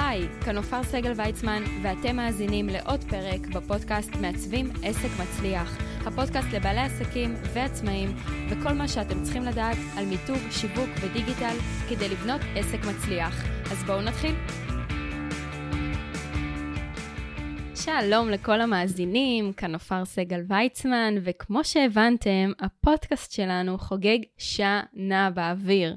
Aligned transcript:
היי, 0.00 0.28
כאן 0.44 0.56
עופר 0.56 0.82
סגל 0.82 1.12
ויצמן, 1.16 1.62
ואתם 1.82 2.16
מאזינים 2.16 2.68
לעוד 2.68 3.04
פרק 3.04 3.46
בפודקאסט 3.46 4.10
מעצבים 4.20 4.70
עסק 4.82 5.08
מצליח. 5.20 5.78
הפודקאסט 6.06 6.48
לבעלי 6.52 6.80
עסקים 6.80 7.34
ועצמאים, 7.54 8.08
וכל 8.50 8.72
מה 8.72 8.88
שאתם 8.88 9.22
צריכים 9.22 9.42
לדעת 9.42 9.76
על 9.96 10.04
מיתוג, 10.04 10.38
שיווק 10.50 10.88
ודיגיטל 11.00 11.56
כדי 11.88 12.08
לבנות 12.08 12.40
עסק 12.56 12.78
מצליח. 12.78 13.44
אז 13.72 13.84
בואו 13.84 14.00
נתחיל. 14.00 14.34
שלום 17.74 18.30
לכל 18.30 18.60
המאזינים, 18.60 19.52
כאן 19.52 19.74
עופר 19.74 20.04
סגל 20.04 20.40
ויצמן, 20.48 21.14
וכמו 21.22 21.64
שהבנתם, 21.64 22.52
הפודקאסט 22.60 23.32
שלנו 23.32 23.78
חוגג 23.78 24.18
שנה 24.38 25.30
באוויר. 25.34 25.96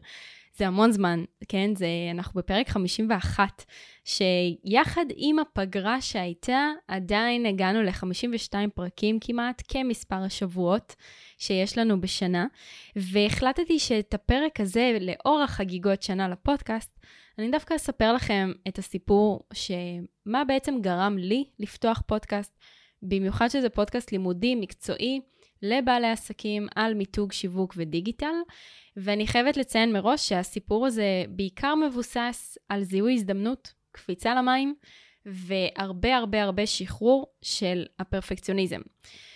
זה 0.61 0.67
המון 0.67 0.91
זמן, 0.91 1.23
כן? 1.49 1.75
זה, 1.75 1.87
אנחנו 2.11 2.39
בפרק 2.39 2.69
51, 2.69 3.63
שיחד 4.05 5.05
עם 5.15 5.39
הפגרה 5.39 6.01
שהייתה, 6.01 6.69
עדיין 6.87 7.45
הגענו 7.45 7.81
ל-52 7.81 8.53
פרקים 8.75 9.19
כמעט, 9.21 9.61
כמספר 9.67 10.15
השבועות 10.15 10.95
שיש 11.37 11.77
לנו 11.77 12.01
בשנה, 12.01 12.45
והחלטתי 12.95 13.79
שאת 13.79 14.13
הפרק 14.13 14.59
הזה, 14.59 14.97
לאור 15.01 15.41
החגיגות 15.41 16.03
שנה 16.03 16.27
לפודקאסט, 16.27 16.99
אני 17.39 17.51
דווקא 17.51 17.75
אספר 17.75 18.13
לכם 18.13 18.51
את 18.67 18.77
הסיפור 18.77 19.43
שמה 19.53 20.43
בעצם 20.47 20.75
גרם 20.81 21.17
לי 21.17 21.43
לפתוח 21.59 22.01
פודקאסט, 22.07 22.59
במיוחד 23.01 23.47
שזה 23.47 23.69
פודקאסט 23.69 24.11
לימודי, 24.11 24.55
מקצועי, 24.55 25.21
לבעלי 25.61 26.07
עסקים 26.07 26.67
על 26.75 26.93
מיתוג, 26.93 27.31
שיווק 27.31 27.73
ודיגיטל. 27.77 28.35
ואני 28.97 29.27
חייבת 29.27 29.57
לציין 29.57 29.93
מראש 29.93 30.29
שהסיפור 30.29 30.85
הזה 30.85 31.23
בעיקר 31.29 31.75
מבוסס 31.75 32.57
על 32.69 32.83
זיהוי 32.83 33.13
הזדמנות, 33.13 33.73
קפיצה 33.91 34.35
למים, 34.35 34.75
והרבה 35.25 36.15
הרבה 36.15 36.43
הרבה 36.43 36.65
שחרור 36.65 37.25
של 37.41 37.85
הפרפקציוניזם. 37.99 38.81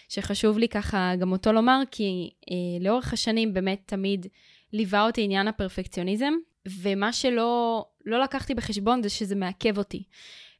שחשוב 0.10 0.58
לי 0.58 0.68
ככה 0.68 1.12
גם 1.20 1.32
אותו 1.32 1.52
לומר, 1.52 1.82
כי 1.92 2.30
אה, 2.52 2.86
לאורך 2.86 3.14
השנים 3.14 3.54
באמת 3.54 3.82
תמיד 3.86 4.28
ליווה 4.74 5.06
אותי 5.06 5.24
עניין 5.24 5.48
הפרפקציוניזם, 5.48 6.34
ומה 6.68 7.14
שלא 7.14 7.86
לא 8.06 8.24
לקחתי 8.24 8.54
בחשבון 8.54 9.04
זה 9.04 9.10
שזה 9.10 9.36
מעכב 9.36 9.78
אותי. 9.78 10.04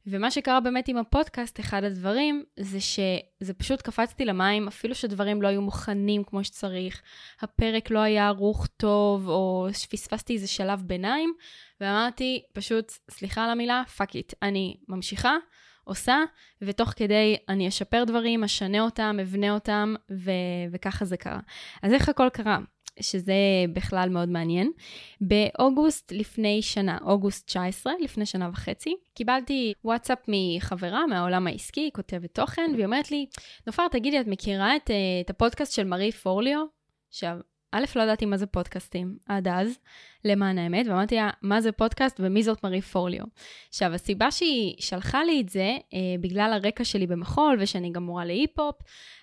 ומה 0.06 0.30
שקרה 0.30 0.60
באמת 0.60 0.88
עם 0.88 0.96
הפודקאסט, 0.96 1.60
אחד 1.60 1.84
הדברים, 1.84 2.44
זה 2.60 2.80
שזה 2.80 3.54
פשוט 3.54 3.82
קפצתי 3.82 4.24
למים, 4.24 4.68
אפילו 4.68 4.94
שדברים 4.94 5.42
לא 5.42 5.48
היו 5.48 5.62
מוכנים 5.62 6.24
כמו 6.24 6.44
שצריך, 6.44 7.02
הפרק 7.40 7.90
לא 7.90 7.98
היה 7.98 8.26
ערוך 8.26 8.66
טוב, 8.66 9.28
או 9.28 9.68
פספסתי 9.90 10.34
איזה 10.34 10.46
שלב 10.46 10.82
ביניים, 10.82 11.32
ואמרתי, 11.80 12.42
פשוט, 12.52 12.92
סליחה 13.10 13.44
על 13.44 13.50
המילה, 13.50 13.82
fuck 13.96 14.14
it, 14.14 14.32
אני 14.42 14.76
ממשיכה, 14.88 15.36
עושה, 15.84 16.18
ותוך 16.62 16.92
כדי 16.96 17.36
אני 17.48 17.68
אשפר 17.68 18.04
דברים, 18.04 18.44
אשנה 18.44 18.80
אותם, 18.80 19.16
אבנה 19.22 19.54
אותם, 19.54 19.94
ו- 20.10 20.30
וככה 20.72 21.04
זה 21.04 21.16
קרה. 21.16 21.40
אז 21.82 21.92
איך 21.92 22.08
הכל 22.08 22.28
קרה? 22.32 22.58
שזה 23.00 23.34
בכלל 23.72 24.08
מאוד 24.08 24.28
מעניין. 24.28 24.72
באוגוסט 25.20 26.12
לפני 26.12 26.62
שנה, 26.62 26.98
אוגוסט 27.02 27.46
19, 27.46 27.92
לפני 28.00 28.26
שנה 28.26 28.48
וחצי, 28.52 28.94
קיבלתי 29.14 29.72
וואטסאפ 29.84 30.18
מחברה 30.28 31.06
מהעולם 31.06 31.46
העסקי, 31.46 31.90
כותבת 31.94 32.34
תוכן, 32.34 32.70
והיא 32.74 32.84
אומרת 32.84 33.10
לי, 33.10 33.26
נופר, 33.66 33.88
תגידי, 33.88 34.20
את 34.20 34.26
מכירה 34.26 34.76
את, 34.76 34.90
אה, 34.90 34.96
את 35.24 35.30
הפודקאסט 35.30 35.72
של 35.72 35.84
מארי 35.84 36.12
פורליו? 36.12 36.64
עכשיו, 37.08 37.36
א', 37.76 37.84
לא 37.96 38.02
ידעתי 38.02 38.26
מה 38.26 38.36
זה 38.36 38.46
פודקאסטים 38.46 39.16
עד 39.26 39.48
אז, 39.48 39.78
למען 40.24 40.58
האמת, 40.58 40.86
ואמרתי 40.86 41.14
לה, 41.14 41.30
מה 41.42 41.60
זה 41.60 41.72
פודקאסט 41.72 42.20
ומי 42.20 42.42
זאת 42.42 42.64
מרי 42.64 42.80
פורליו. 42.80 43.24
עכשיו, 43.68 43.94
הסיבה 43.94 44.30
שהיא 44.30 44.74
שלחה 44.78 45.24
לי 45.24 45.40
את 45.40 45.48
זה, 45.48 45.76
אה, 45.94 45.98
בגלל 46.20 46.52
הרקע 46.52 46.84
שלי 46.84 47.06
במחול, 47.06 47.56
ושאני 47.60 47.92
גם 47.92 48.02
מורה 48.02 48.24
להיפ-הופ, 48.24 48.76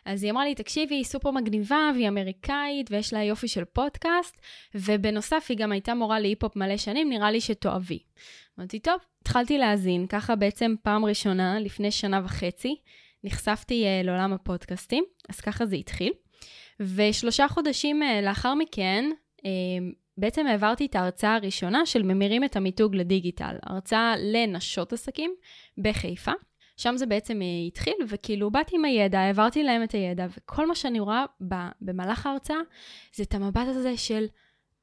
אז 0.05 0.23
היא 0.23 0.31
אמרה 0.31 0.45
לי, 0.45 0.55
תקשיבי, 0.55 0.95
היא 0.95 1.03
סופר 1.03 1.31
מגניבה, 1.31 1.91
והיא 1.93 2.07
אמריקאית, 2.07 2.91
ויש 2.91 3.13
לה 3.13 3.23
יופי 3.23 3.47
של 3.47 3.65
פודקאסט, 3.65 4.41
ובנוסף, 4.75 5.45
היא 5.49 5.57
גם 5.57 5.71
הייתה 5.71 5.93
מורה 5.93 6.19
להיפ-הופ 6.19 6.55
מלא 6.55 6.77
שנים, 6.77 7.09
נראה 7.09 7.31
לי 7.31 7.41
שתאהבי. 7.41 7.99
אמרתי, 8.59 8.79
טוב, 8.79 8.95
התחלתי 9.21 9.57
להאזין, 9.57 10.07
ככה 10.07 10.35
בעצם 10.35 10.75
פעם 10.83 11.05
ראשונה, 11.05 11.59
לפני 11.59 11.91
שנה 11.91 12.21
וחצי, 12.25 12.75
נחשפתי 13.23 13.83
uh, 13.83 14.05
לעולם 14.05 14.33
הפודקאסטים, 14.33 15.03
אז 15.29 15.41
ככה 15.41 15.65
זה 15.65 15.75
התחיל. 15.75 16.13
ושלושה 16.79 17.47
חודשים 17.47 18.03
uh, 18.03 18.25
לאחר 18.25 18.53
מכן, 18.53 19.05
uh, 19.37 19.43
בעצם 20.17 20.47
העברתי 20.47 20.85
את 20.85 20.95
ההרצאה 20.95 21.35
הראשונה 21.35 21.85
של 21.85 22.03
ממירים 22.03 22.43
את 22.43 22.55
המיתוג 22.55 22.95
לדיגיטל, 22.95 23.55
הרצאה 23.63 24.13
לנשות 24.17 24.93
עסקים 24.93 25.35
בחיפה. 25.77 26.31
שם 26.77 26.97
זה 26.97 27.05
בעצם 27.05 27.39
uh, 27.39 27.67
התחיל, 27.67 27.95
וכאילו 28.07 28.51
באתי 28.51 28.75
עם 28.75 28.85
הידע, 28.85 29.19
העברתי 29.19 29.63
להם 29.63 29.83
את 29.83 29.91
הידע, 29.91 30.27
וכל 30.37 30.67
מה 30.67 30.75
שאני 30.75 30.99
רואה 30.99 31.25
במהלך 31.81 32.25
ההרצאה 32.25 32.59
זה 33.13 33.23
את 33.23 33.33
המבט 33.33 33.67
הזה 33.67 33.97
של 33.97 34.25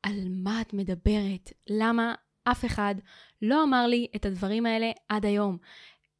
על 0.02 0.28
מה 0.30 0.60
את 0.60 0.74
מדברת, 0.74 1.52
למה 1.66 2.14
אף 2.44 2.64
אחד 2.64 2.94
לא 3.42 3.62
אמר 3.62 3.86
לי 3.86 4.06
את 4.16 4.26
הדברים 4.26 4.66
האלה 4.66 4.90
עד 5.08 5.26
היום. 5.26 5.58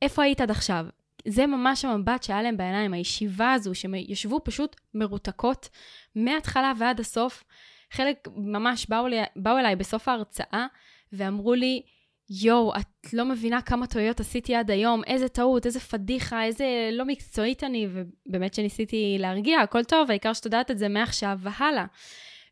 איפה 0.03 0.23
היית 0.23 0.41
עד 0.41 0.51
עכשיו? 0.51 0.87
זה 1.29 1.47
ממש 1.47 1.85
המבט 1.85 2.23
שהיה 2.23 2.43
להם 2.43 2.57
בעיניים, 2.57 2.95
הישיבה 2.95 3.53
הזו, 3.53 3.75
שהם 3.75 3.95
ישבו 3.95 4.41
פשוט 4.45 4.77
מרותקות 4.95 5.69
מההתחלה 6.15 6.73
ועד 6.79 7.01
הסוף. 7.01 7.45
חלק 7.93 8.29
ממש 8.37 8.87
באו, 8.89 9.09
לי, 9.09 9.17
באו 9.37 9.59
אליי 9.59 9.77
בסוף 9.77 10.09
ההרצאה 10.09 10.67
ואמרו 11.13 11.55
לי, 11.55 11.83
יואו, 12.31 12.73
את 12.77 13.13
לא 13.13 13.25
מבינה 13.25 13.63
כמה 13.63 13.87
טעויות 13.87 14.21
עשיתי 14.21 14.55
עד 14.55 14.71
היום, 14.71 15.05
איזה 15.05 15.29
טעות, 15.29 15.67
איזה 15.67 15.81
פדיחה, 15.81 16.45
איזה 16.45 16.91
לא 16.93 17.05
מקצועית 17.05 17.65
אני, 17.65 17.89
ובאמת 17.91 18.55
שניסיתי 18.55 19.17
להרגיע, 19.19 19.61
הכל 19.61 19.85
טוב, 19.85 20.11
העיקר 20.11 20.33
שאת 20.33 20.45
יודעת 20.45 20.71
את 20.71 20.79
זה 20.79 20.89
מעכשיו 20.89 21.39
והלאה. 21.41 21.85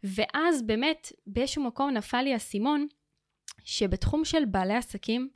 ואז 0.05 0.63
באמת, 0.63 1.13
באיזשהו 1.27 1.65
מקום 1.65 1.91
נפל 1.91 2.23
לי 2.23 2.33
האסימון, 2.33 2.87
שבתחום 3.65 4.25
של 4.25 4.45
בעלי 4.45 4.75
עסקים 4.75 5.29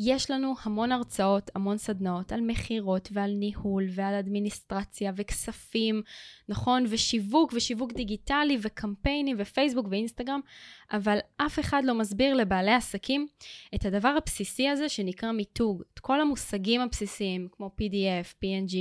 יש 0.00 0.30
לנו 0.30 0.54
המון 0.62 0.92
הרצאות, 0.92 1.50
המון 1.54 1.78
סדנאות 1.78 2.32
על 2.32 2.40
מכירות 2.40 3.08
ועל 3.12 3.30
ניהול 3.30 3.84
ועל 3.90 4.14
אדמיניסטרציה 4.14 5.12
וכספים, 5.16 6.02
נכון? 6.48 6.84
ושיווק 6.88 7.52
ושיווק 7.56 7.92
דיגיטלי 7.92 8.58
וקמפיינים 8.62 9.36
ופייסבוק 9.38 9.86
ואינסטגרם, 9.90 10.40
אבל 10.92 11.18
אף 11.36 11.58
אחד 11.58 11.82
לא 11.84 11.94
מסביר 11.94 12.34
לבעלי 12.34 12.72
עסקים 12.72 13.26
את 13.74 13.84
הדבר 13.84 14.14
הבסיסי 14.18 14.68
הזה 14.68 14.88
שנקרא 14.88 15.32
מיתוג, 15.32 15.82
את 15.94 15.98
כל 15.98 16.20
המושגים 16.20 16.80
הבסיסיים 16.80 17.48
כמו 17.52 17.70
PDF, 17.80 18.44
PNG, 18.44 18.76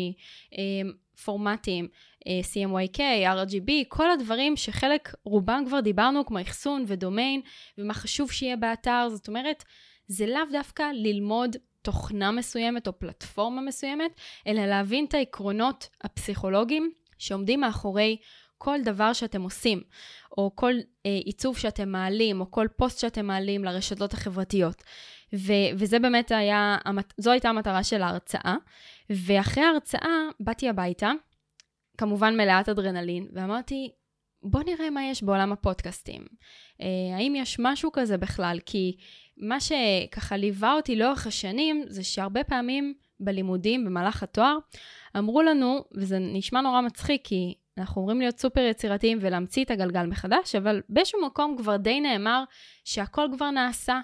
פורמטים, 1.24 1.88
אה, 2.28 2.40
CMYK, 2.54 3.00
RGB, 3.26 3.72
כל 3.88 4.12
הדברים 4.12 4.56
שחלק, 4.58 5.14
רובם 5.24 5.64
כבר 5.68 5.80
דיברנו, 5.80 6.26
כמו 6.26 6.42
אחסון 6.42 6.84
ודומיין, 6.88 7.42
ומה 7.78 7.94
חשוב 7.94 8.32
שיהיה 8.32 8.56
באתר, 8.56 9.08
זאת 9.10 9.28
אומרת, 9.28 9.64
זה 10.08 10.26
לאו 10.26 10.42
דווקא 10.52 10.84
ללמוד 10.94 11.56
תוכנה 11.82 12.32
מסוימת 12.32 12.88
או 12.88 13.00
פלטפורמה 13.00 13.62
מסוימת, 13.62 14.12
אלא 14.48 14.66
להבין 14.66 15.06
את 15.06 15.14
העקרונות 15.14 15.90
הפסיכולוגיים 16.04 16.92
שעומדים 17.18 17.62
מאחורי 17.62 18.18
כל 18.58 18.80
דבר 18.84 19.14
שאתם 19.14 19.42
עושים, 19.42 19.82
או 20.38 20.52
כל 20.56 20.74
אה, 21.06 21.12
עיצוב 21.26 21.58
שאתם 21.58 21.90
מעלים, 21.90 22.42
או 22.42 22.52
כל 22.52 22.68
פוסט 22.78 23.00
שאתם 23.00 23.26
מעלים 23.26 23.64
לרשתות 23.64 24.14
החברתיות. 24.14 24.84
ו- 25.36 25.74
וזה 25.78 26.00
באמת 26.00 26.32
היה, 26.32 26.78
זו 27.18 27.32
הייתה 27.32 27.50
המטרה 27.50 27.84
של 27.84 28.02
ההרצאה. 28.02 28.56
ואחרי 29.10 29.64
ההרצאה 29.64 30.18
באתי 30.40 30.70
הביתה, 30.70 31.12
כמובן 31.98 32.38
מלאת 32.38 32.70
אדרנלין, 32.70 33.28
ואמרתי, 33.34 33.92
בוא 34.44 34.64
נראה 34.64 34.90
מה 34.90 35.06
יש 35.06 35.24
בעולם 35.24 35.52
הפודקאסטים. 35.52 36.26
אה, 36.82 36.88
האם 37.16 37.36
יש 37.36 37.58
משהו 37.60 37.92
כזה 37.92 38.18
בכלל? 38.18 38.60
כי 38.66 38.98
מה 39.38 39.58
שככה 39.60 40.38
ליווה 40.38 40.74
אותי 40.74 40.96
לאורך 40.96 41.28
השנים, 41.28 41.84
זה 41.88 42.04
שהרבה 42.04 42.44
פעמים 42.44 42.94
בלימודים, 43.20 43.86
במהלך 43.86 44.24
התואר, 44.24 44.58
אמרו 45.18 45.42
לנו, 45.42 45.84
וזה 45.96 46.18
נשמע 46.20 46.62
נורא 46.62 46.82
מצחיק, 46.82 47.22
כי 47.24 47.54
אנחנו 47.78 48.02
אומרים 48.02 48.20
להיות 48.20 48.40
סופר 48.40 48.62
יצירתיים 48.62 49.18
ולהמציא 49.22 49.64
את 49.64 49.72
הגלגל 49.72 50.06
מחדש, 50.06 50.56
אבל 50.56 50.82
באיזשהו 50.90 51.26
מקום 51.26 51.56
כבר 51.58 51.78
די 51.78 52.02
נאמר 52.02 52.44
שהכל 52.86 53.28
כבר 53.36 53.52
נעשה, 53.52 54.00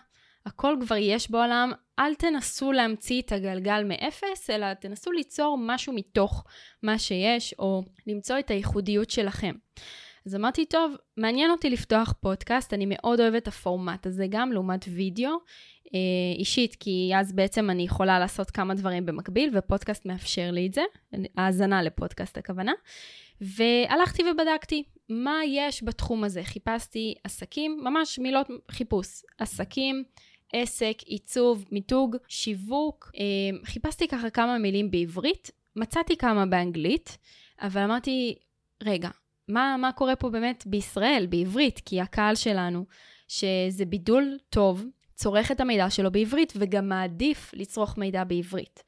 הכל 0.46 0.76
כבר 0.82 0.96
יש 0.96 1.32
בעולם, 1.32 1.72
אל 2.00 2.16
תנסו 2.16 2.72
להמציא 2.72 3.22
את 3.22 3.32
הגלגל 3.32 3.84
מאפס, 3.84 4.50
אלא 4.50 4.74
תנסו 4.74 5.12
ליצור 5.12 5.58
משהו 5.62 5.94
מתוך 5.94 6.44
מה 6.84 7.00
שיש, 7.00 7.54
או 7.60 7.84
למצוא 8.08 8.40
את 8.40 8.52
הייחודיות 8.52 9.10
שלכם. 9.10 9.56
אז 10.26 10.36
אמרתי, 10.36 10.66
טוב, 10.66 10.96
מעניין 11.18 11.52
אותי 11.52 11.70
לפתוח 11.70 12.14
פודקאסט, 12.22 12.74
אני 12.74 12.86
מאוד 12.90 13.20
אוהבת 13.20 13.44
את 13.44 13.48
הפורמט 13.48 14.08
הזה 14.08 14.26
גם 14.30 14.52
לעומת 14.52 14.86
וידאו 14.96 15.32
אה, 15.94 16.00
אישית, 16.40 16.76
כי 16.76 17.12
אז 17.16 17.34
בעצם 17.34 17.70
אני 17.70 17.84
יכולה 17.84 18.20
לעשות 18.20 18.52
כמה 18.52 18.74
דברים 18.74 19.06
במקביל, 19.06 19.58
ופודקאסט 19.58 20.06
מאפשר 20.06 20.52
לי 20.52 20.68
את 20.68 20.74
זה, 20.74 20.82
האזנה 21.38 21.82
לפודקאסט 21.82 22.38
הכוונה. 22.38 22.74
והלכתי 23.42 24.24
ובדקתי 24.24 24.84
מה 25.10 25.40
יש 25.46 25.84
בתחום 25.84 26.24
הזה. 26.24 26.44
חיפשתי 26.44 27.14
עסקים, 27.24 27.80
ממש 27.84 28.20
מילות 28.20 28.48
חיפוש, 28.72 29.08
עסקים 29.38 30.04
עסק, 30.54 30.98
עיצוב, 31.06 31.66
מיתוג, 31.72 32.16
שיווק. 32.28 33.12
חיפשתי 33.66 34.08
ככה 34.08 34.30
כמה 34.30 34.58
מילים 34.58 34.92
בעברית, 34.92 35.52
מצאתי 35.76 36.18
כמה 36.18 36.46
באנגלית, 36.46 37.18
אבל 37.62 37.82
אמרתי, 37.82 38.36
רגע, 38.84 39.10
מה, 39.48 39.76
מה 39.80 39.92
קורה 39.92 40.16
פה 40.16 40.30
באמת 40.30 40.64
בישראל, 40.68 41.26
בעברית? 41.30 41.82
כי 41.86 42.02
הקהל 42.02 42.36
שלנו, 42.36 42.86
שזה 43.28 43.86
בידול 43.86 44.38
טוב, 44.50 44.86
צורך 45.16 45.52
את 45.52 45.60
המידע 45.60 45.90
שלו 45.90 46.12
בעברית 46.12 46.54
וגם 46.56 46.90
מעדיף 46.90 47.52
לצרוך 47.54 47.98
מידע 47.98 48.24
בעברית. 48.24 48.84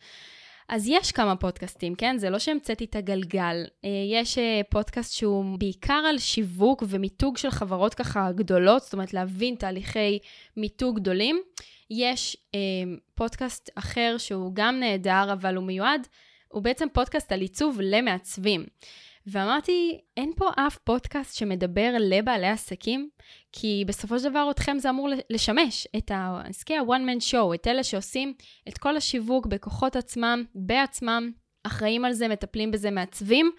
אז 0.71 0.87
יש 0.87 1.11
כמה 1.11 1.35
פודקאסטים, 1.35 1.95
כן? 1.95 2.17
זה 2.17 2.29
לא 2.29 2.39
שהמצאתי 2.39 2.85
את 2.85 2.95
הגלגל. 2.95 3.65
אה, 3.85 3.89
יש 4.11 4.37
אה, 4.37 4.61
פודקאסט 4.69 5.13
שהוא 5.13 5.59
בעיקר 5.59 6.03
על 6.09 6.17
שיווק 6.17 6.83
ומיתוג 6.87 7.37
של 7.37 7.49
חברות 7.49 7.93
ככה 7.93 8.31
גדולות, 8.31 8.81
זאת 8.81 8.93
אומרת 8.93 9.13
להבין 9.13 9.55
תהליכי 9.55 10.19
מיתוג 10.57 10.99
גדולים. 10.99 11.41
יש 11.89 12.37
אה, 12.55 12.59
פודקאסט 13.15 13.69
אחר 13.75 14.15
שהוא 14.17 14.51
גם 14.53 14.79
נהדר, 14.79 15.33
אבל 15.33 15.55
הוא 15.55 15.63
מיועד, 15.63 16.07
הוא 16.47 16.63
בעצם 16.63 16.87
פודקאסט 16.93 17.31
על 17.31 17.41
עיצוב 17.41 17.77
למעצבים. 17.81 18.65
ואמרתי, 19.27 19.99
אין 20.17 20.31
פה 20.35 20.49
אף 20.55 20.77
פודקאסט 20.77 21.35
שמדבר 21.35 21.93
לבעלי 21.99 22.47
עסקים, 22.47 23.09
כי 23.51 23.83
בסופו 23.87 24.19
של 24.19 24.29
דבר 24.29 24.47
אתכם 24.51 24.79
זה 24.79 24.89
אמור 24.89 25.09
לשמש 25.29 25.87
את 25.97 26.11
העסקי 26.13 26.75
ה-one 26.75 27.01
man 27.09 27.31
show, 27.31 27.55
את 27.55 27.67
אלה 27.67 27.83
שעושים 27.83 28.33
את 28.67 28.77
כל 28.77 28.97
השיווק 28.97 29.45
בכוחות 29.45 29.95
עצמם, 29.95 30.43
בעצמם, 30.55 31.31
אחראים 31.63 32.05
על 32.05 32.13
זה, 32.13 32.27
מטפלים 32.27 32.71
בזה, 32.71 32.91
מעצבים 32.91 33.51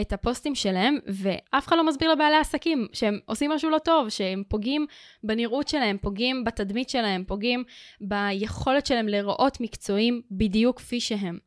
את 0.00 0.12
הפוסטים 0.12 0.54
שלהם, 0.54 0.98
ואף 1.06 1.68
אחד 1.68 1.76
לא 1.76 1.86
מסביר 1.86 2.12
לבעלי 2.12 2.36
עסקים 2.36 2.86
שהם 2.92 3.18
עושים 3.26 3.50
משהו 3.50 3.70
לא 3.70 3.78
טוב, 3.78 4.08
שהם 4.08 4.42
פוגעים 4.48 4.86
בנראות 5.24 5.68
שלהם, 5.68 5.98
פוגעים 5.98 6.44
בתדמית 6.44 6.90
שלהם, 6.90 7.24
פוגעים 7.24 7.64
ביכולת 8.00 8.86
שלהם 8.86 9.08
לראות 9.08 9.60
מקצועים 9.60 10.22
בדיוק 10.30 10.76
כפי 10.76 11.00
שהם. 11.00 11.38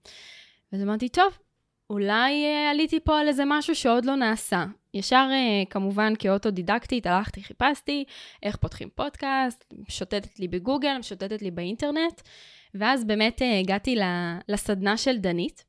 אז 0.71 0.83
אמרתי, 0.83 1.09
טוב, 1.09 1.37
אולי 1.89 2.45
uh, 2.45 2.71
עליתי 2.71 2.99
פה 2.99 3.19
על 3.19 3.27
איזה 3.27 3.43
משהו 3.45 3.75
שעוד 3.75 4.05
לא 4.05 4.15
נעשה. 4.15 4.65
ישר, 4.93 5.27
uh, 5.29 5.69
כמובן, 5.69 6.13
כאוטודידקטית, 6.19 7.07
הלכתי, 7.07 7.43
חיפשתי 7.43 8.03
איך 8.43 8.55
פותחים 8.55 8.89
פודקאסט, 8.95 9.73
שוטטת 9.89 10.39
לי 10.39 10.47
בגוגל, 10.47 11.01
שוטטת 11.01 11.41
לי 11.41 11.51
באינטרנט, 11.51 12.21
ואז 12.75 13.05
באמת 13.05 13.41
uh, 13.41 13.45
הגעתי 13.59 13.95
לסדנה 14.49 14.97
של 14.97 15.17
דנית. 15.17 15.63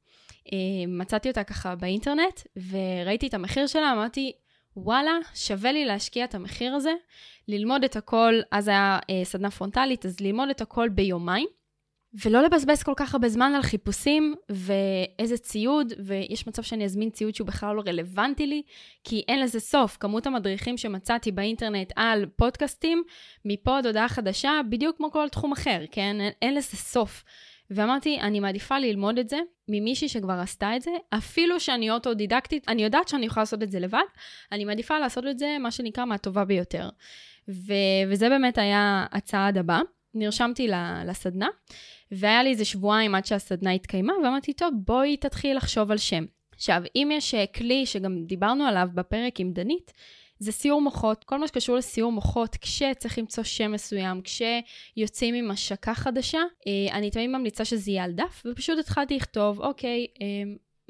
Uh, 0.49 0.51
מצאתי 0.89 1.29
אותה 1.29 1.45
ככה 1.45 1.75
באינטרנט, 1.75 2.41
וראיתי 2.71 3.27
את 3.27 3.35
המחיר 3.35 3.67
שלה, 3.67 3.93
אמרתי, 3.93 4.33
וואלה, 4.77 5.13
שווה 5.35 5.73
לי 5.73 5.85
להשקיע 5.85 6.25
את 6.25 6.35
המחיר 6.35 6.75
הזה, 6.75 6.93
ללמוד 7.49 7.85
את 7.85 7.97
הכל, 7.97 8.35
אז 8.51 8.69
היה 8.69 8.99
uh, 9.03 9.25
סדנה 9.25 9.51
פרונטלית, 9.51 10.07
אז 10.07 10.21
ללמוד 10.21 10.49
את 10.49 10.61
הכל 10.61 10.89
ביומיים. 10.89 11.49
ולא 12.25 12.43
לבזבז 12.43 12.83
כל 12.83 12.93
כך 12.97 13.15
הרבה 13.15 13.29
זמן 13.29 13.53
על 13.55 13.63
חיפושים 13.63 14.35
ואיזה 14.49 15.39
ציוד, 15.39 15.93
ויש 15.99 16.47
מצב 16.47 16.63
שאני 16.63 16.85
אזמין 16.85 17.11
ציוד 17.11 17.35
שהוא 17.35 17.47
בכלל 17.47 17.77
לא 17.77 17.83
רלוונטי 17.87 18.47
לי, 18.47 18.63
כי 19.05 19.23
אין 19.29 19.41
לזה 19.41 19.61
סוף. 19.61 19.97
כמות 20.01 20.27
המדריכים 20.27 20.77
שמצאתי 20.77 21.33
באינטרנט 21.33 21.93
על 21.97 22.27
פודקאסטים, 22.37 23.03
מפה 23.45 23.79
עד 23.79 23.87
הודעה 23.87 24.09
חדשה, 24.09 24.61
בדיוק 24.69 24.97
כמו 24.97 25.11
כל 25.11 25.29
תחום 25.29 25.53
אחר, 25.53 25.85
כן? 25.91 26.21
אין, 26.21 26.33
אין 26.43 26.55
לזה 26.55 26.77
סוף. 26.77 27.25
ואמרתי, 27.71 28.21
אני 28.21 28.41
מעדיפה 28.41 28.79
ללמוד 28.79 29.19
את 29.19 29.29
זה 29.29 29.39
ממישהי 29.69 30.09
שכבר 30.09 30.33
עשתה 30.33 30.77
את 30.77 30.83
זה, 30.83 30.91
אפילו 31.11 31.61
שאני 31.61 31.91
אוטודידקטית, 31.91 32.69
אני 32.69 32.85
יודעת 32.85 33.09
שאני 33.09 33.27
יכולה 33.27 33.43
לעשות 33.43 33.63
את 33.63 33.71
זה 33.71 33.81
לבד, 33.81 34.05
אני 34.53 34.65
מעדיפה 34.65 34.99
לעשות 34.99 35.25
את 35.27 35.39
זה, 35.39 35.57
מה 35.61 35.71
שנקרא, 35.71 36.05
מהטובה 36.05 36.45
ביותר. 36.45 36.89
ו- 37.49 38.05
וזה 38.09 38.29
באמת 38.29 38.59
היה 38.59 39.07
הצעד 39.13 39.59
הבא. 39.59 39.81
נרשמתי 40.15 40.69
לסדנה, 41.07 41.49
והיה 42.11 42.43
לי 42.43 42.51
איזה 42.51 42.65
שבועיים 42.65 43.15
עד 43.15 43.27
שהסדנה 43.27 43.73
התקיימה, 43.73 44.13
ואמרתי, 44.25 44.53
טוב, 44.53 44.75
בואי 44.75 45.17
תתחיל 45.17 45.57
לחשוב 45.57 45.91
על 45.91 45.99
שם. 45.99 46.25
עכשיו, 46.55 46.83
אם 46.97 47.09
יש 47.13 47.35
אה, 47.35 47.47
כלי 47.47 47.87
שגם 47.87 48.25
דיברנו 48.25 48.65
עליו 48.65 48.89
בפרק 48.95 49.41
עם 49.41 49.53
דנית, 49.53 49.93
זה 50.39 50.53
סיור 50.53 50.83
מוחות. 50.83 51.25
כל 51.25 51.39
מה 51.39 51.49
שקשור 51.49 51.77
לסיור 51.77 52.13
מוחות, 52.13 52.57
כשצריך 52.57 53.19
למצוא 53.19 53.45
שם 53.45 53.73
מסוים, 53.73 54.21
כשיוצאים 54.23 55.35
עם 55.35 55.51
השקה 55.51 55.95
חדשה, 55.95 56.41
אה, 56.67 56.97
אני 56.97 57.11
תמיד 57.11 57.31
ממליצה 57.31 57.65
שזה 57.65 57.91
יהיה 57.91 58.05
על 58.05 58.13
דף, 58.13 58.43
ופשוט 58.47 58.79
התחלתי 58.79 59.17
לכתוב, 59.17 59.61
אוקיי, 59.61 60.07
אה, 60.23 60.27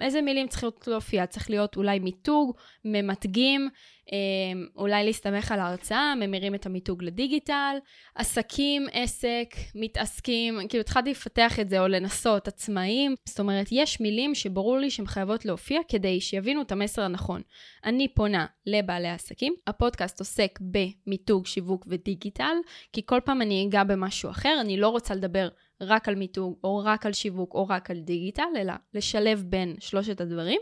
איזה 0.01 0.23
מילים 0.23 0.49
צריכות 0.49 0.89
להופיע? 0.89 1.27
צריך 1.27 1.51
להיות 1.51 1.77
אולי 1.77 1.99
מיתוג, 1.99 2.57
ממתגים, 2.85 3.69
אמ, 4.13 4.67
אולי 4.77 5.05
להסתמך 5.05 5.53
על 5.53 5.61
ההרצאה, 5.61 6.15
ממירים 6.15 6.55
את 6.55 6.67
המיתוג 6.67 7.03
לדיגיטל, 7.03 7.77
עסקים, 8.15 8.87
עסק, 8.93 9.55
מתעסקים, 9.75 10.59
כאילו 10.69 10.81
התחלתי 10.81 11.11
לפתח 11.11 11.61
את 11.61 11.69
זה 11.69 11.81
או 11.81 11.89
לנסות, 11.89 12.49
עצמאים. 12.49 13.15
זאת 13.25 13.41
אומרת, 13.41 13.67
יש 13.71 14.01
מילים 14.01 14.35
שברור 14.35 14.79
לי 14.79 14.91
שהן 14.91 15.07
חייבות 15.07 15.45
להופיע 15.45 15.81
כדי 15.89 16.21
שיבינו 16.21 16.63
את 16.63 16.73
המסר 16.73 17.03
הנכון. 17.03 17.43
אני 17.85 18.09
פונה 18.09 18.47
לבעלי 18.67 19.09
עסקים, 19.09 19.55
הפודקאסט 19.67 20.19
עוסק 20.19 20.59
במיתוג, 20.61 21.47
שיווק 21.47 21.87
ודיגיטל, 21.89 22.57
כי 22.93 23.03
כל 23.07 23.21
פעם 23.25 23.43
אני 23.43 23.67
אגע 23.69 23.85
במשהו 23.85 24.31
אחר, 24.31 24.57
אני 24.61 24.77
לא 24.77 24.89
רוצה 24.89 25.15
לדבר 25.15 25.49
רק 25.85 26.09
על 26.09 26.15
מיתוג, 26.15 26.59
או 26.65 26.83
רק 26.85 27.07
על 27.07 27.13
שיווק, 27.13 27.55
או 27.55 27.69
רק 27.69 27.91
על 27.91 28.01
דיגיטל, 28.01 28.43
אלא 28.57 28.73
לשלב 28.95 29.45
בין 29.47 29.75
שלושת 29.79 30.21
הדברים, 30.21 30.61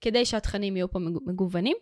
כדי 0.00 0.24
שהתכנים 0.24 0.76
יהיו 0.76 0.90
פה 0.90 0.98
מגוונים. 1.26 1.76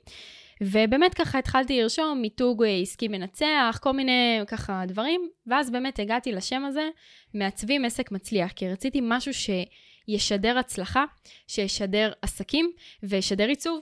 ובאמת 0.60 1.14
ככה 1.14 1.38
התחלתי 1.38 1.82
לרשום 1.82 2.18
מיתוג 2.20 2.64
עסקי 2.82 3.08
מנצח, 3.08 3.78
כל 3.82 3.92
מיני 3.92 4.40
ככה 4.46 4.82
דברים, 4.88 5.28
ואז 5.46 5.70
באמת 5.70 5.98
הגעתי 5.98 6.32
לשם 6.32 6.64
הזה, 6.64 6.88
מעצבים 7.34 7.84
עסק 7.84 8.12
מצליח, 8.12 8.52
כי 8.52 8.68
רציתי 8.68 9.00
משהו 9.02 9.32
שישדר 9.34 10.58
הצלחה, 10.58 11.04
שישדר 11.46 12.12
עסקים 12.22 12.72
וישדר 13.02 13.48
עיצוב. 13.48 13.80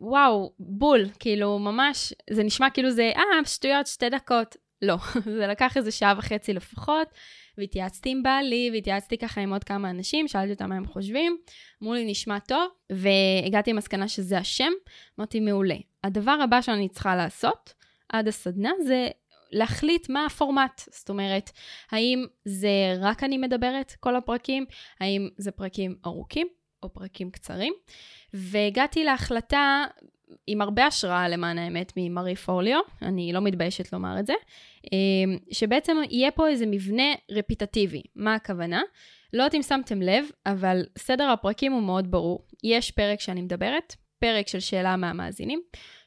ווואו, 0.00 0.52
בול, 0.58 1.08
כאילו 1.18 1.58
ממש, 1.58 2.12
זה 2.30 2.42
נשמע 2.42 2.70
כאילו 2.70 2.90
זה, 2.90 3.12
אה, 3.16 3.44
שטויות, 3.44 3.86
שתי 3.86 4.08
דקות. 4.08 4.56
לא, 4.82 4.96
זה 5.38 5.46
לקח 5.46 5.76
איזה 5.76 5.90
שעה 5.90 6.14
וחצי 6.18 6.52
לפחות. 6.52 7.08
והתייעצתי 7.58 8.10
עם 8.10 8.22
בעלי, 8.22 8.70
והתייעצתי 8.72 9.18
ככה 9.18 9.40
עם 9.40 9.52
עוד 9.52 9.64
כמה 9.64 9.90
אנשים, 9.90 10.28
שאלתי 10.28 10.52
אותם 10.52 10.68
מה 10.68 10.76
הם 10.76 10.86
חושבים, 10.86 11.36
אמרו 11.82 11.94
לי, 11.94 12.04
נשמע 12.10 12.38
טוב, 12.38 12.68
והגעתי 12.92 13.72
למסקנה 13.72 14.08
שזה 14.08 14.38
השם, 14.38 14.72
אמרתי, 15.18 15.40
מעולה. 15.40 15.76
הדבר 16.04 16.36
הבא 16.44 16.60
שאני 16.60 16.88
צריכה 16.88 17.16
לעשות 17.16 17.74
עד 18.08 18.28
הסדנה 18.28 18.70
זה 18.86 19.08
להחליט 19.52 20.08
מה 20.08 20.26
הפורמט. 20.26 20.82
זאת 20.90 21.10
אומרת, 21.10 21.50
האם 21.90 22.26
זה 22.44 22.70
רק 23.00 23.24
אני 23.24 23.38
מדברת 23.38 23.92
כל 24.00 24.16
הפרקים, 24.16 24.64
האם 25.00 25.28
זה 25.36 25.50
פרקים 25.50 25.96
ארוכים 26.06 26.46
או 26.82 26.92
פרקים 26.92 27.30
קצרים. 27.30 27.74
והגעתי 28.34 29.04
להחלטה 29.04 29.84
עם 30.46 30.62
הרבה 30.62 30.86
השראה 30.86 31.28
למען 31.28 31.58
האמת 31.58 31.92
ממרי 31.96 32.36
פוליו, 32.36 32.80
אני 33.02 33.32
לא 33.32 33.40
מתביישת 33.40 33.92
לומר 33.92 34.20
את 34.20 34.26
זה, 34.26 34.34
אמ, 34.92 35.38
שבעצם 35.50 35.96
יהיה 36.10 36.30
פה 36.30 36.48
איזה 36.48 36.66
מבנה 36.66 37.12
רפיטטיבי. 37.30 38.02
מה 38.16 38.34
הכוונה? 38.34 38.82
לא 39.32 39.42
יודעת 39.42 39.54
אם 39.54 39.62
שמתם 39.62 40.02
לב, 40.02 40.24
אבל 40.46 40.82
סדר 40.98 41.30
הפרקים 41.30 41.72
הוא 41.72 41.82
מאוד 41.82 42.10
ברור. 42.10 42.44
יש 42.64 42.90
פרק 42.90 43.20
שאני 43.20 43.42
מדברת, 43.42 43.96
פרק 44.18 44.48
של 44.48 44.60
שאלה 44.60 44.96
מהמאזינים, 44.96 45.60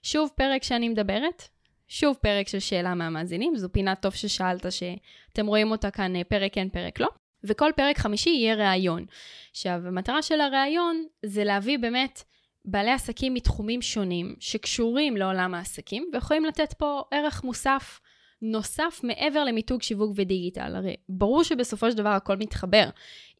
שוב 0.03 0.29
פרק 0.35 0.63
שאני 0.63 0.89
מדברת, 0.89 1.43
שוב 1.87 2.17
פרק 2.21 2.47
של 2.47 2.59
שאלה 2.59 2.95
מהמאזינים, 2.95 3.55
זו 3.55 3.71
פינה 3.71 3.95
טוב 3.95 4.13
ששאלת 4.13 4.65
שאתם 4.71 5.45
רואים 5.47 5.71
אותה 5.71 5.91
כאן 5.91 6.15
אה, 6.15 6.23
פרק 6.23 6.53
כן, 6.53 6.69
פרק 6.69 6.99
לא. 6.99 7.07
וכל 7.43 7.71
פרק 7.75 7.97
חמישי 7.97 8.29
יהיה 8.29 8.55
ראיון. 8.55 9.05
עכשיו, 9.51 9.81
המטרה 9.85 10.21
של 10.21 10.41
הראיון 10.41 11.05
זה 11.25 11.43
להביא 11.43 11.79
באמת 11.79 12.23
בעלי 12.65 12.91
עסקים 12.91 13.33
מתחומים 13.33 13.81
שונים 13.81 14.35
שקשורים 14.39 15.17
לעולם 15.17 15.53
העסקים 15.53 16.09
ויכולים 16.13 16.45
לתת 16.45 16.73
פה 16.73 17.01
ערך 17.11 17.43
מוסף 17.43 17.99
נוסף 18.41 19.01
מעבר 19.03 19.43
למיתוג 19.43 19.81
שיווק 19.81 20.11
ודיגיטל. 20.15 20.75
הרי 20.75 20.95
ברור 21.09 21.43
שבסופו 21.43 21.91
של 21.91 21.97
דבר 21.97 22.09
הכל 22.09 22.37
מתחבר. 22.37 22.89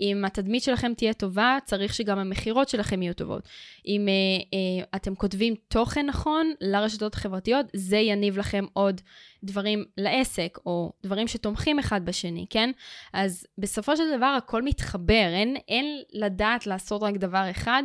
אם 0.01 0.25
התדמית 0.25 0.63
שלכם 0.63 0.93
תהיה 0.93 1.13
טובה, 1.13 1.57
צריך 1.65 1.93
שגם 1.93 2.19
המכירות 2.19 2.69
שלכם 2.69 3.01
יהיו 3.01 3.13
טובות. 3.13 3.47
אם 3.87 4.07
אה, 4.07 4.13
אה, 4.53 4.85
אתם 4.95 5.15
כותבים 5.15 5.55
תוכן 5.67 6.05
נכון 6.05 6.53
לרשתות 6.61 7.13
החברתיות, 7.13 7.65
זה 7.73 7.97
יניב 7.97 8.37
לכם 8.37 8.65
עוד 8.73 9.01
דברים 9.43 9.85
לעסק, 9.97 10.57
או 10.65 10.91
דברים 11.03 11.27
שתומכים 11.27 11.79
אחד 11.79 12.05
בשני, 12.05 12.45
כן? 12.49 12.71
אז 13.13 13.47
בסופו 13.57 13.97
של 13.97 14.17
דבר 14.17 14.25
הכל 14.37 14.61
מתחבר, 14.61 15.29
אין, 15.33 15.55
אין 15.67 16.01
לדעת 16.13 16.67
לעשות 16.67 17.03
רק 17.03 17.17
דבר 17.17 17.51
אחד. 17.51 17.83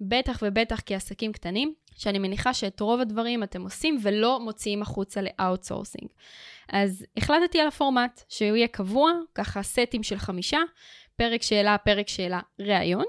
בטח 0.00 0.38
ובטח 0.42 0.80
כעסקים 0.86 1.32
קטנים, 1.32 1.74
שאני 1.96 2.18
מניחה 2.18 2.54
שאת 2.54 2.80
רוב 2.80 3.00
הדברים 3.00 3.42
אתם 3.42 3.62
עושים 3.62 3.98
ולא 4.02 4.40
מוציאים 4.40 4.82
החוצה 4.82 5.20
ל 5.22 5.29
outsourcing. 5.29 6.10
אז 6.68 7.06
החלטתי 7.16 7.60
על 7.60 7.68
הפורמט, 7.68 8.22
שהוא 8.28 8.56
יהיה 8.56 8.68
קבוע, 8.68 9.10
ככה 9.34 9.62
סטים 9.62 10.02
של 10.02 10.18
חמישה, 10.18 10.58
פרק 11.16 11.42
שאלה, 11.42 11.78
פרק 11.78 12.08
שאלה, 12.08 12.40
ראיון. 12.60 13.04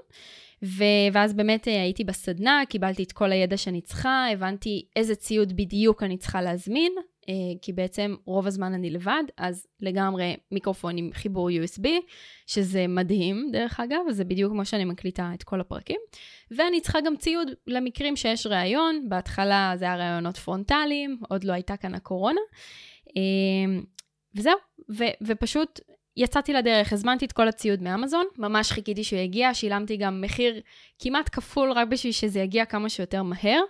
ו- 0.63 1.13
ואז 1.13 1.33
באמת 1.33 1.67
אה, 1.67 1.81
הייתי 1.81 2.03
בסדנה, 2.03 2.61
קיבלתי 2.69 3.03
את 3.03 3.11
כל 3.11 3.31
הידע 3.31 3.57
שאני 3.57 3.81
צריכה, 3.81 4.27
הבנתי 4.31 4.85
איזה 4.95 5.15
ציוד 5.15 5.53
בדיוק 5.57 6.03
אני 6.03 6.17
צריכה 6.17 6.41
להזמין, 6.41 6.91
כי 7.61 7.73
בעצם 7.73 8.15
רוב 8.25 8.47
הזמן 8.47 8.73
אני 8.73 8.89
לבד, 8.89 9.23
אז 9.37 9.67
לגמרי 9.81 10.35
מיקרופון 10.51 10.97
עם 10.97 11.09
חיבור 11.13 11.49
USB, 11.49 11.87
שזה 12.47 12.87
מדהים 12.87 13.49
דרך 13.51 13.79
אגב, 13.79 13.99
זה 14.09 14.23
בדיוק 14.23 14.51
כמו 14.51 14.65
שאני 14.65 14.85
מקליטה 14.85 15.31
את 15.33 15.43
כל 15.43 15.61
הפרקים. 15.61 15.99
ואני 16.51 16.81
צריכה 16.81 17.01
גם 17.01 17.17
ציוד 17.17 17.51
למקרים 17.67 18.15
שיש 18.15 18.47
ראיון, 18.47 19.09
בהתחלה 19.09 19.73
זה 19.75 19.85
היה 19.85 19.95
ראיונות 19.95 20.37
פרונטליים, 20.37 21.19
עוד 21.29 21.43
לא 21.43 21.53
הייתה 21.53 21.77
כאן 21.77 21.95
הקורונה. 21.95 22.41
אה, 23.17 23.81
וזהו, 24.35 24.57
ו- 24.97 25.15
ופשוט 25.27 25.79
יצאתי 26.17 26.53
לדרך, 26.53 26.93
הזמנתי 26.93 27.25
את 27.25 27.31
כל 27.31 27.47
הציוד 27.47 27.81
מאמזון, 27.81 28.25
ממש 28.37 28.71
חיכיתי 28.71 29.03
שהוא 29.03 29.19
יגיע, 29.19 29.53
שילמתי 29.53 29.97
גם 29.97 30.21
מחיר 30.21 30.61
כמעט 30.99 31.29
כפול 31.31 31.71
רק 31.71 31.87
בשביל 31.87 32.13
שזה 32.13 32.39
יגיע 32.39 32.65
כמה 32.65 32.89
שיותר 32.89 33.23
מהר. 33.23 33.61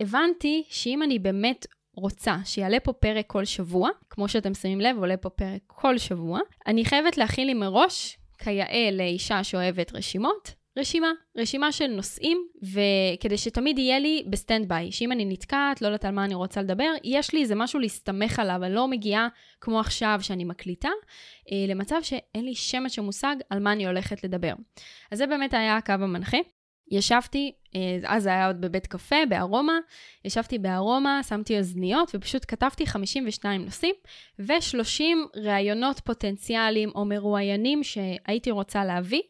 הבנתי 0.00 0.64
שאם 0.68 1.02
אני 1.02 1.18
באמת 1.18 1.66
רוצה 1.94 2.36
שיעלה 2.44 2.80
פה 2.80 2.92
פרק 2.92 3.26
כל 3.26 3.44
שבוע, 3.44 3.88
כמו 4.10 4.28
שאתם 4.28 4.54
שמים 4.54 4.80
לב, 4.80 4.96
עולה 4.98 5.16
פה 5.16 5.30
פרק 5.30 5.60
כל 5.66 5.98
שבוע, 5.98 6.40
אני 6.66 6.84
חייבת 6.84 7.18
להכין 7.18 7.46
לי 7.46 7.54
מראש, 7.54 8.18
כיאה 8.38 8.88
לאישה 8.92 9.44
שאוהבת 9.44 9.94
רשימות, 9.94 10.54
רשימה, 10.78 11.10
רשימה 11.36 11.72
של 11.72 11.86
נושאים, 11.86 12.46
וכדי 12.62 13.38
שתמיד 13.38 13.78
יהיה 13.78 13.98
לי 13.98 14.24
ב 14.30 14.68
standby, 14.68 14.92
שאם 14.92 15.12
אני 15.12 15.24
נתקעת, 15.24 15.82
לא 15.82 15.86
יודעת 15.86 16.04
על 16.04 16.14
מה 16.14 16.24
אני 16.24 16.34
רוצה 16.34 16.62
לדבר, 16.62 16.90
יש 17.04 17.32
לי 17.32 17.42
איזה 17.42 17.54
משהו 17.54 17.80
להסתמך 17.80 18.38
עליו, 18.38 18.64
אני 18.64 18.74
לא 18.74 18.88
מגיעה 18.88 19.28
כמו 19.60 19.80
עכשיו 19.80 20.18
שאני 20.22 20.44
מקליטה, 20.44 20.88
אה, 21.52 21.64
למצב 21.68 21.96
שאין 22.02 22.44
לי 22.44 22.54
שמץ 22.54 22.92
של 22.92 23.02
מושג 23.02 23.36
על 23.50 23.60
מה 23.60 23.72
אני 23.72 23.86
הולכת 23.86 24.24
לדבר. 24.24 24.52
אז 25.10 25.18
זה 25.18 25.26
באמת 25.26 25.54
היה 25.54 25.76
הקו 25.76 25.92
המנחה. 25.92 26.38
ישבתי, 26.92 27.52
אה, 27.74 27.80
אז 28.06 28.22
זה 28.22 28.28
היה 28.28 28.46
עוד 28.46 28.60
בבית 28.60 28.86
קפה, 28.86 29.16
בארומה, 29.28 29.78
ישבתי 30.24 30.58
בארומה, 30.58 31.20
שמתי 31.28 31.58
אוזניות 31.58 32.10
ופשוט 32.14 32.44
כתבתי 32.48 32.86
52 32.86 33.64
נושאים 33.64 33.94
ו-30 34.38 35.02
ראיונות 35.36 36.00
פוטנציאליים 36.00 36.90
או 36.94 37.04
מרואיינים 37.04 37.82
שהייתי 37.84 38.50
רוצה 38.50 38.84
להביא. 38.84 39.22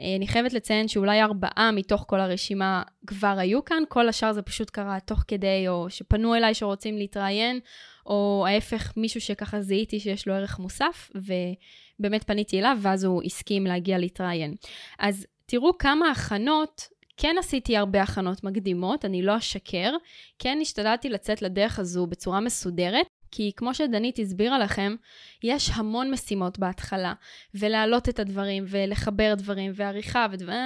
אה, 0.00 0.16
אני 0.16 0.26
חייבת 0.26 0.52
לציין 0.52 0.88
שאולי 0.88 1.22
ארבעה 1.22 1.70
מתוך 1.72 2.04
כל 2.08 2.20
הרשימה 2.20 2.82
כבר 3.06 3.34
היו 3.38 3.64
כאן, 3.64 3.82
כל 3.88 4.08
השאר 4.08 4.32
זה 4.32 4.42
פשוט 4.42 4.70
קרה 4.70 5.00
תוך 5.00 5.24
כדי, 5.28 5.68
או 5.68 5.90
שפנו 5.90 6.34
אליי 6.34 6.54
שרוצים 6.54 6.98
להתראיין, 6.98 7.60
או 8.06 8.44
ההפך, 8.48 8.92
מישהו 8.96 9.20
שככה 9.20 9.60
זיהיתי 9.60 10.00
שיש 10.00 10.28
לו 10.28 10.34
ערך 10.34 10.58
מוסף, 10.58 11.10
ובאמת 11.14 12.24
פניתי 12.24 12.58
אליו, 12.58 12.78
ואז 12.80 13.04
הוא 13.04 13.22
הסכים 13.22 13.66
להגיע 13.66 13.98
להתראיין. 13.98 14.54
אז 14.98 15.26
תראו 15.46 15.78
כמה 15.78 16.10
הכנות 16.10 16.88
כן 17.16 17.36
עשיתי 17.38 17.76
הרבה 17.76 18.02
הכנות 18.02 18.44
מקדימות, 18.44 19.04
אני 19.04 19.22
לא 19.22 19.36
אשקר, 19.36 19.92
כן 20.38 20.58
השתדלתי 20.62 21.08
לצאת 21.08 21.42
לדרך 21.42 21.78
הזו 21.78 22.06
בצורה 22.06 22.40
מסודרת, 22.40 23.06
כי 23.30 23.52
כמו 23.56 23.74
שדנית 23.74 24.18
הסבירה 24.18 24.58
לכם, 24.58 24.94
יש 25.42 25.70
המון 25.74 26.10
משימות 26.10 26.58
בהתחלה, 26.58 27.12
ולהעלות 27.54 28.08
את 28.08 28.18
הדברים, 28.18 28.64
ולחבר 28.68 29.34
דברים, 29.36 29.72
ועריכה 29.74 30.26
ודברים, 30.32 30.58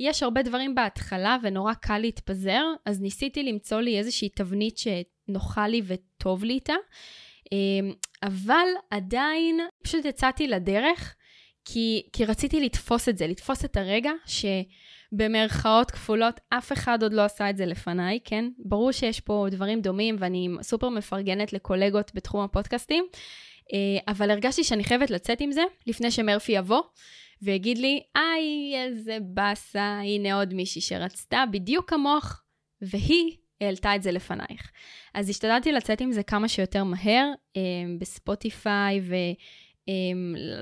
יש 0.00 0.22
הרבה 0.22 0.42
דברים 0.42 0.74
בהתחלה, 0.74 1.36
ונורא 1.42 1.74
קל 1.74 1.98
להתפזר, 1.98 2.64
אז 2.86 3.00
ניסיתי 3.00 3.42
למצוא 3.42 3.80
לי 3.80 3.98
איזושהי 3.98 4.28
תבנית 4.28 4.78
שנוחה 4.78 5.68
לי 5.68 5.82
וטוב 5.86 6.44
לי 6.44 6.52
איתה, 6.52 6.74
אמ, 7.52 7.92
אבל 8.22 8.66
עדיין 8.90 9.60
פשוט 9.82 10.04
יצאתי 10.04 10.46
לדרך, 10.46 11.14
כי, 11.64 12.02
כי 12.12 12.24
רציתי 12.24 12.60
לתפוס 12.60 13.08
את 13.08 13.18
זה, 13.18 13.26
לתפוס 13.26 13.64
את 13.64 13.76
הרגע 13.76 14.12
ש... 14.26 14.44
במרכאות 15.12 15.90
כפולות, 15.90 16.40
אף 16.48 16.72
אחד 16.72 17.02
עוד 17.02 17.12
לא 17.12 17.22
עשה 17.22 17.50
את 17.50 17.56
זה 17.56 17.66
לפניי, 17.66 18.18
כן? 18.24 18.44
ברור 18.58 18.92
שיש 18.92 19.20
פה 19.20 19.46
דברים 19.50 19.80
דומים 19.80 20.16
ואני 20.18 20.48
סופר 20.62 20.88
מפרגנת 20.88 21.52
לקולגות 21.52 22.10
בתחום 22.14 22.40
הפודקאסטים, 22.40 23.04
אה, 23.72 24.12
אבל 24.12 24.30
הרגשתי 24.30 24.64
שאני 24.64 24.84
חייבת 24.84 25.10
לצאת 25.10 25.40
עם 25.40 25.52
זה 25.52 25.62
לפני 25.86 26.10
שמרפי 26.10 26.52
יבוא. 26.52 26.82
ויגיד 27.42 27.78
לי, 27.78 28.00
היי, 28.14 28.84
איזה 28.84 29.18
באסה, 29.20 30.00
הנה 30.04 30.34
עוד 30.34 30.54
מישהי 30.54 30.80
שרצתה 30.80 31.44
בדיוק 31.50 31.90
כמוך, 31.90 32.42
והיא 32.82 33.36
העלתה 33.60 33.96
את 33.96 34.02
זה 34.02 34.12
לפנייך. 34.12 34.70
אז 35.14 35.28
השתדלתי 35.28 35.72
לצאת 35.72 36.00
עם 36.00 36.12
זה 36.12 36.22
כמה 36.22 36.48
שיותר 36.48 36.84
מהר, 36.84 37.26
אה, 37.56 37.62
ב 37.98 38.09
Spotify, 38.09 39.00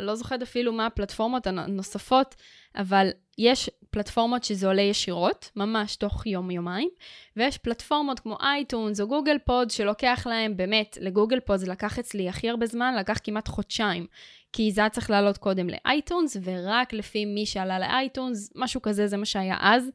אה, 0.09 0.15
זוכרת 0.15 0.43
אפילו 0.43 0.73
מה 0.73 0.87
הפלטפורמות 0.87 1.47
הנוספות, 1.47 2.35
אבל 2.77 3.11
יש 3.39 3.71
פלטפורמות 3.91 4.45
שזה 4.45 4.67
עולה 4.67 4.83
ישירות, 4.83 5.51
ממש 5.57 5.97
תוך 5.97 6.27
יום-יומיים, 6.27 6.89
ויש 7.37 7.59
פלטפורמות 7.59 8.21
כמו 8.21 8.37
iTunes 8.41 9.01
או 9.01 9.09
Google 9.09 9.37
Pod 9.45 9.71
שלוקח 9.71 10.27
להם, 10.31 10.57
באמת, 10.57 10.99
ל 11.01 11.06
Google 11.06 11.41
Pod 11.41 11.57
זה 11.57 11.71
לקח 11.71 11.99
אצלי 11.99 12.29
הכי 12.29 12.49
הרבה 12.51 12.67
זמן, 12.67 12.95
לקח 12.99 13.19
כמעט 13.25 13.49
חודשיים. 13.49 14.07
כי 14.53 14.73
זה 14.73 14.81
היה 14.81 14.91
צריך 14.91 15.11
לעלות 15.11 15.39
קודם 15.39 15.69
ל 15.69 15.77
iTunes, 15.77 16.37
ורק 16.43 16.93
לפי 16.93 17.25
מי 17.25 17.47
שעלה 17.47 17.79
ל 17.79 17.88
iTunes, 17.88 18.53
משהו 18.57 18.83
כזה, 18.83 19.07
זה 19.07 19.17
מה 19.17 19.25
שהיה 19.25 19.57
אז, 19.61 19.91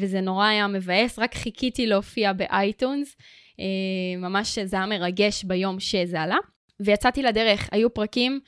וזה 0.00 0.20
נורא 0.20 0.46
היה 0.46 0.66
מבאס, 0.66 1.18
רק 1.18 1.34
חיכיתי 1.34 1.86
להופיע 1.86 2.32
ב 2.32 2.42
iTunes, 2.42 3.16
אה, 3.60 3.64
ממש 4.18 4.58
זה 4.58 4.76
היה 4.76 4.86
מרגש 4.86 5.44
ביום 5.44 5.80
שזה 5.80 6.20
עלה. 6.20 6.36
ויצאתי 6.80 7.22
לדרך, 7.22 7.68
היו 7.72 7.94
פרקים 7.94 8.40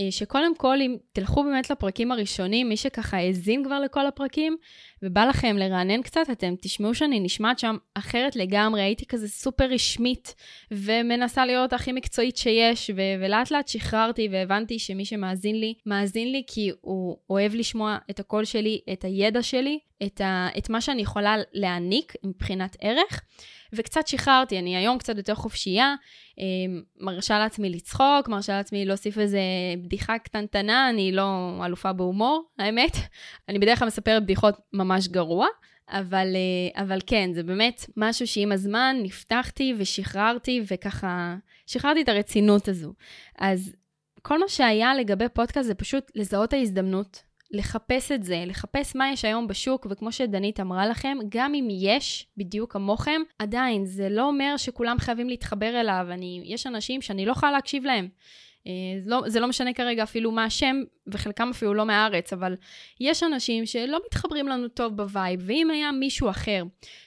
אה, 0.00 0.10
שקודם 0.10 0.56
כל, 0.56 0.80
אם 0.80 0.96
תלכו 1.12 1.44
באמת 1.44 1.70
לפרקים 1.70 2.12
הראשונים, 2.12 2.68
מי 2.68 2.76
שככה 2.76 3.16
האזין 3.16 3.64
כבר 3.64 3.80
לכל 3.80 4.06
הפרקים, 4.06 4.56
ובא 5.02 5.24
לכם 5.24 5.56
לרענן 5.58 6.02
קצת, 6.02 6.30
אתם 6.32 6.54
תשמעו 6.60 6.94
שאני 6.94 7.20
נשמעת 7.20 7.58
שם 7.58 7.76
אחרת 7.94 8.36
לגמרי, 8.36 8.82
הייתי 8.82 9.06
כזה 9.06 9.28
סופר 9.28 9.64
רשמית, 9.64 10.34
ומנסה 10.70 11.46
להיות 11.46 11.72
הכי 11.72 11.92
מקצועית 11.92 12.36
שיש, 12.36 12.90
ו- 12.96 13.24
ולאט 13.24 13.50
לאט 13.50 13.68
שחררתי 13.68 14.28
והבנתי 14.32 14.78
שמי 14.78 15.04
שמאזין 15.04 15.60
לי, 15.60 15.74
מאזין 15.86 16.32
לי 16.32 16.42
כי 16.46 16.70
הוא 16.80 17.16
אוהב 17.30 17.54
לשמוע 17.54 17.98
את 18.10 18.20
הקול 18.20 18.44
שלי, 18.44 18.80
את 18.92 19.04
הידע 19.04 19.42
שלי, 19.42 19.78
את, 20.06 20.20
ה- 20.20 20.48
את 20.58 20.70
מה 20.70 20.80
שאני 20.80 21.02
יכולה 21.02 21.36
להעניק 21.52 22.12
מבחינת 22.24 22.76
ערך. 22.80 23.22
וקצת 23.72 24.06
שחררתי, 24.06 24.58
אני 24.58 24.76
היום 24.76 24.98
קצת 24.98 25.16
יותר 25.16 25.34
חופשייה, 25.34 25.94
אמ, 26.38 26.82
מרשה 27.00 27.38
לעצמי 27.38 27.70
לצחוק, 27.70 28.28
מרשה 28.28 28.52
לעצמי 28.56 28.84
להוסיף 28.84 29.18
איזה 29.18 29.40
בדיחה 29.82 30.18
קטנטנה, 30.18 30.90
אני 30.90 31.12
לא 31.12 31.60
אלופה 31.66 31.92
בהומור, 31.92 32.44
האמת. 32.58 32.96
אני 33.48 33.58
בדרך 33.58 33.78
כלל 33.78 33.86
מספרת 33.88 34.22
בדיחות 34.22 34.54
ממש 34.72 34.91
גרוע, 35.08 35.46
אבל, 35.88 36.26
אה, 36.36 36.82
אבל 36.82 36.98
כן, 37.06 37.30
זה 37.34 37.42
באמת 37.42 37.84
משהו 37.96 38.26
שעם 38.26 38.52
הזמן 38.52 38.96
נפתחתי 39.02 39.74
ושחררתי, 39.78 40.62
וככה, 40.70 41.36
שחררתי 41.66 42.02
את 42.02 42.08
הרצינות 42.08 42.68
הזו. 42.68 42.92
אז 43.38 43.72
כל 44.22 44.40
מה 44.40 44.48
שהיה 44.48 44.94
לגבי 44.94 45.28
פודקאסט 45.28 45.66
זה 45.66 45.74
פשוט 45.74 46.10
לזהות 46.14 46.52
ההזדמנות, 46.52 47.22
לחפש 47.50 48.12
את 48.12 48.22
זה, 48.22 48.44
לחפש 48.46 48.96
מה 48.96 49.12
יש 49.12 49.24
היום 49.24 49.48
בשוק, 49.48 49.86
וכמו 49.90 50.12
שדנית 50.12 50.60
אמרה 50.60 50.86
לכם, 50.86 51.18
גם 51.28 51.54
אם 51.54 51.68
יש, 51.70 52.26
בדיוק 52.36 52.72
כמוכם, 52.72 53.20
עדיין, 53.38 53.86
זה 53.86 54.08
לא 54.08 54.28
אומר 54.28 54.56
שכולם 54.56 54.98
חייבים 54.98 55.28
להתחבר 55.28 55.80
אליו. 55.80 56.06
אני, 56.10 56.42
יש 56.44 56.66
אנשים 56.66 57.02
שאני 57.02 57.26
לא 57.26 57.32
יכולה 57.32 57.52
להקשיב 57.52 57.84
להם. 57.84 58.08
אה, 58.66 58.72
זה 59.04 59.10
לא, 59.10 59.22
זה 59.26 59.40
לא 59.40 59.48
משנה 59.48 59.72
כרגע 59.72 60.02
אפילו 60.02 60.32
מה 60.32 60.44
השם, 60.44 60.76
וחלקם 61.06 61.50
אפילו 61.50 61.74
לא 61.74 61.86
מהארץ, 61.86 62.32
אבל 62.32 62.54
יש 63.00 63.22
אנשים 63.22 63.66
שלא 63.66 64.00
מתחברים 64.06 64.48
לנו 64.48 64.68
טוב 64.68 64.96
ב 64.96 65.03
vibe, 65.03 65.40
ואם 65.46 65.70
היה 65.70 65.92
מישהו 65.92 66.30
אחר, 66.30 66.62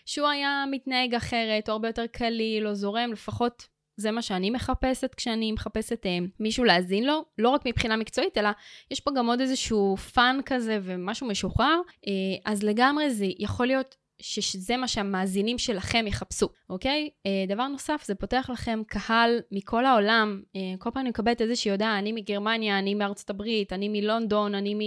שהוא 0.05 0.27
היה 0.27 0.63
מתנהג 0.71 1.15
אחרת, 1.15 1.69
או 1.69 1.73
הרבה 1.73 1.89
יותר 1.89 2.07
קליל, 2.07 2.67
או 2.67 2.75
זורם, 2.75 3.11
לפחות 3.11 3.67
זה 3.97 4.11
מה 4.11 4.21
שאני 4.21 4.49
מחפשת 4.49 5.15
כשאני 5.15 5.51
מחפשת 5.51 6.05
אה, 6.05 6.17
מישהו 6.39 6.63
להאזין 6.63 7.03
לו, 7.03 7.25
לא 7.37 7.49
רק 7.49 7.61
מבחינה 7.65 7.97
מקצועית, 7.97 8.37
אלא 8.37 8.49
יש 8.91 8.99
פה 8.99 9.11
גם 9.15 9.27
עוד 9.27 9.41
איזשהו 9.41 9.97
fun 9.97 10.39
כזה 10.45 10.79
ומשהו 10.81 11.27
משוחרר, 11.27 11.79
אה, 12.07 12.11
אז 12.45 12.63
לגמרי 12.63 13.09
זה 13.09 13.25
יכול 13.39 13.67
להיות 13.67 13.95
שזה 14.21 14.77
מה 14.77 14.87
שהמאזינים 14.87 15.57
שלכם 15.57 16.05
יחפשו, 16.07 16.49
אוקיי? 16.69 17.09
אה, 17.25 17.45
דבר 17.47 17.67
נוסף, 17.67 18.03
זה 18.05 18.15
פותח 18.15 18.49
לכם 18.53 18.81
קהל 18.87 19.39
מכל 19.51 19.85
העולם. 19.85 20.41
אה, 20.55 20.61
כל 20.79 20.89
פעם 20.91 21.01
אני 21.01 21.09
מקבלת 21.09 21.41
איזושהי 21.41 21.71
הודעה, 21.71 21.99
אני 21.99 22.11
מגרמניה, 22.11 22.79
אני 22.79 22.95
מארצות 22.95 23.29
הברית, 23.29 23.73
אני 23.73 23.89
מלונדון, 23.89 24.55
אני 24.55 24.73
מ... 24.75 24.79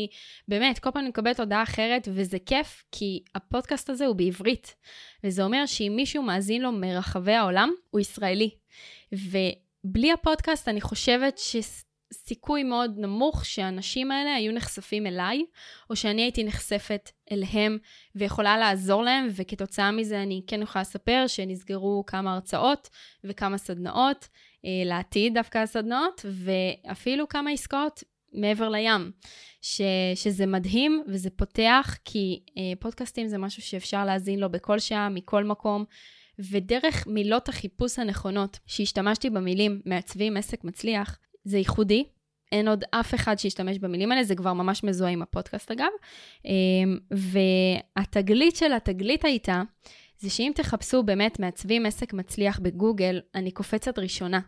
באמת, 0.49 0.79
כל 0.79 0.91
פעם 0.91 1.01
אני 1.01 1.09
מקבלת 1.09 1.41
הודעה 1.41 1.63
אחרת, 1.63 2.09
וזה 2.13 2.39
כיף, 2.47 2.85
כי 2.93 3.23
הפודקאסט 3.35 3.91
הזה 3.91 4.07
הוא 4.07 4.17
בעברית. 4.17 4.75
וזה 5.25 5.45
אומר 5.45 5.67
שאם 5.67 5.93
מישהו 5.97 6.23
מאזין 6.23 6.63
לו 6.63 6.73
מרחבי 6.73 7.35
העולם, 7.35 7.71
הוא 7.91 8.01
ישראלי. 8.01 8.51
ובלי 9.13 10.13
הפודקאסט 10.13 10.69
אני 10.69 10.81
חושבת 10.81 11.39
שסיכוי 12.15 12.63
מאוד 12.63 12.95
נמוך 12.99 13.45
שהאנשים 13.45 14.11
האלה 14.11 14.35
היו 14.35 14.53
נחשפים 14.53 15.07
אליי, 15.07 15.45
או 15.91 15.97
שאני 15.97 16.23
הייתי 16.23 16.45
נחשפת 16.45 17.11
אליהם 17.33 17.79
ויכולה 18.15 18.59
לעזור 18.59 19.03
להם, 19.03 19.29
וכתוצאה 19.37 19.91
מזה 19.91 20.23
אני 20.23 20.43
כן 20.47 20.63
יכולה 20.63 20.83
לספר 20.83 21.25
שנסגרו 21.27 22.05
כמה 22.07 22.35
הרצאות 22.35 22.89
וכמה 23.25 23.59
סדנאות, 23.59 24.29
אה, 24.65 24.71
לעתיד 24.85 25.35
דווקא 25.35 25.59
הסדנאות, 25.59 26.25
ואפילו 26.25 27.29
כמה 27.29 27.51
עסקאות 27.51 28.05
מעבר 28.33 28.69
לים, 28.69 29.11
ש, 29.61 29.81
שזה 30.15 30.47
מדהים 30.47 31.05
וזה 31.09 31.31
פותח, 31.31 31.97
כי 32.05 32.41
אה, 32.59 32.63
פודקאסטים 32.81 33.29
זה 33.29 33.39
משהו 33.39 33.63
שאפשר 33.63 34.05
להאזין 34.05 34.41
לו 34.41 34.51
בכל 34.51 34.79
שעה, 34.79 35.09
מכל 35.09 35.45
מקום, 35.45 35.85
ודרך 36.39 37.07
מילות 37.07 37.49
החיפוש 37.49 37.99
הנכונות 37.99 38.59
שהשתמשתי 38.67 39.31
במילים 39.31 39.81
מעצבים 39.85 40.37
עסק 40.37 40.65
מצליח, 40.65 41.19
זה 41.49 41.59
ייחודי. 41.59 42.05
אין 42.53 42.69
עוד 42.69 42.85
אף 42.91 43.15
אחד 43.15 43.39
שישתמש 43.39 43.79
במילים 43.79 44.13
האלה, 44.13 44.25
זה 44.25 44.35
כבר 44.35 44.53
ממש 44.53 44.85
מזוהה 44.85 45.13
עם 45.13 45.23
הפודקאסט 45.23 45.71
אגב. 45.71 45.87
אמ, 46.45 46.99
והתגלית 47.11 48.57
של 48.57 48.73
התגלית 48.73 49.25
הייתה, 49.25 49.63
זה 50.19 50.31
שאם 50.31 50.53
תחפשו 50.55 51.03
באמת 51.03 51.41
מעצבים 51.41 51.87
עסק 51.87 52.13
מצליח 52.13 52.59
בגוגל, 52.59 53.21
אני 53.35 53.51
קופצת 53.51 53.99
ראשונה. 53.99 54.41